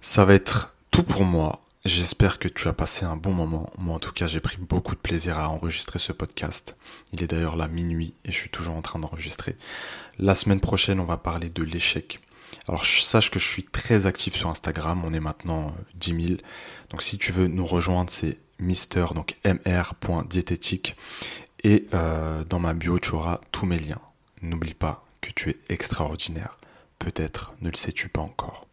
Ça 0.00 0.24
va 0.24 0.34
être 0.34 0.76
tout 0.90 1.02
pour 1.02 1.24
moi. 1.24 1.60
J'espère 1.84 2.38
que 2.38 2.48
tu 2.48 2.68
as 2.68 2.72
passé 2.72 3.04
un 3.04 3.16
bon 3.16 3.32
moment. 3.32 3.70
Moi 3.76 3.94
en 3.94 3.98
tout 3.98 4.12
cas 4.12 4.26
j'ai 4.26 4.40
pris 4.40 4.56
beaucoup 4.56 4.94
de 4.94 5.00
plaisir 5.00 5.38
à 5.38 5.50
enregistrer 5.50 5.98
ce 5.98 6.12
podcast. 6.12 6.76
Il 7.12 7.22
est 7.22 7.26
d'ailleurs 7.26 7.56
là 7.56 7.68
minuit 7.68 8.14
et 8.24 8.32
je 8.32 8.36
suis 8.36 8.48
toujours 8.48 8.74
en 8.74 8.82
train 8.82 8.98
d'enregistrer. 8.98 9.56
La 10.18 10.34
semaine 10.34 10.60
prochaine 10.60 11.00
on 11.00 11.04
va 11.04 11.18
parler 11.18 11.50
de 11.50 11.62
l'échec. 11.62 12.20
Alors 12.68 12.84
sache 12.84 13.30
que 13.30 13.38
je 13.38 13.46
suis 13.46 13.64
très 13.64 14.06
actif 14.06 14.34
sur 14.34 14.48
Instagram, 14.48 15.02
on 15.04 15.12
est 15.12 15.20
maintenant 15.20 15.74
10 15.96 16.12
euh, 16.12 16.26
000. 16.28 16.34
Donc 16.90 17.02
si 17.02 17.18
tu 17.18 17.32
veux 17.32 17.46
nous 17.46 17.66
rejoindre, 17.66 18.10
c'est 18.10 18.38
mister, 18.58 19.06
donc 19.14 19.36
mr.diététique. 19.44 20.96
Et 21.62 21.86
euh, 21.94 22.44
dans 22.44 22.58
ma 22.58 22.74
bio, 22.74 22.98
tu 22.98 23.14
auras 23.14 23.40
tous 23.52 23.66
mes 23.66 23.78
liens. 23.78 24.00
N'oublie 24.42 24.74
pas 24.74 25.04
que 25.20 25.30
tu 25.30 25.50
es 25.50 25.56
extraordinaire. 25.68 26.58
Peut-être 26.98 27.54
ne 27.62 27.70
le 27.70 27.76
sais-tu 27.76 28.08
pas 28.08 28.20
encore. 28.20 28.66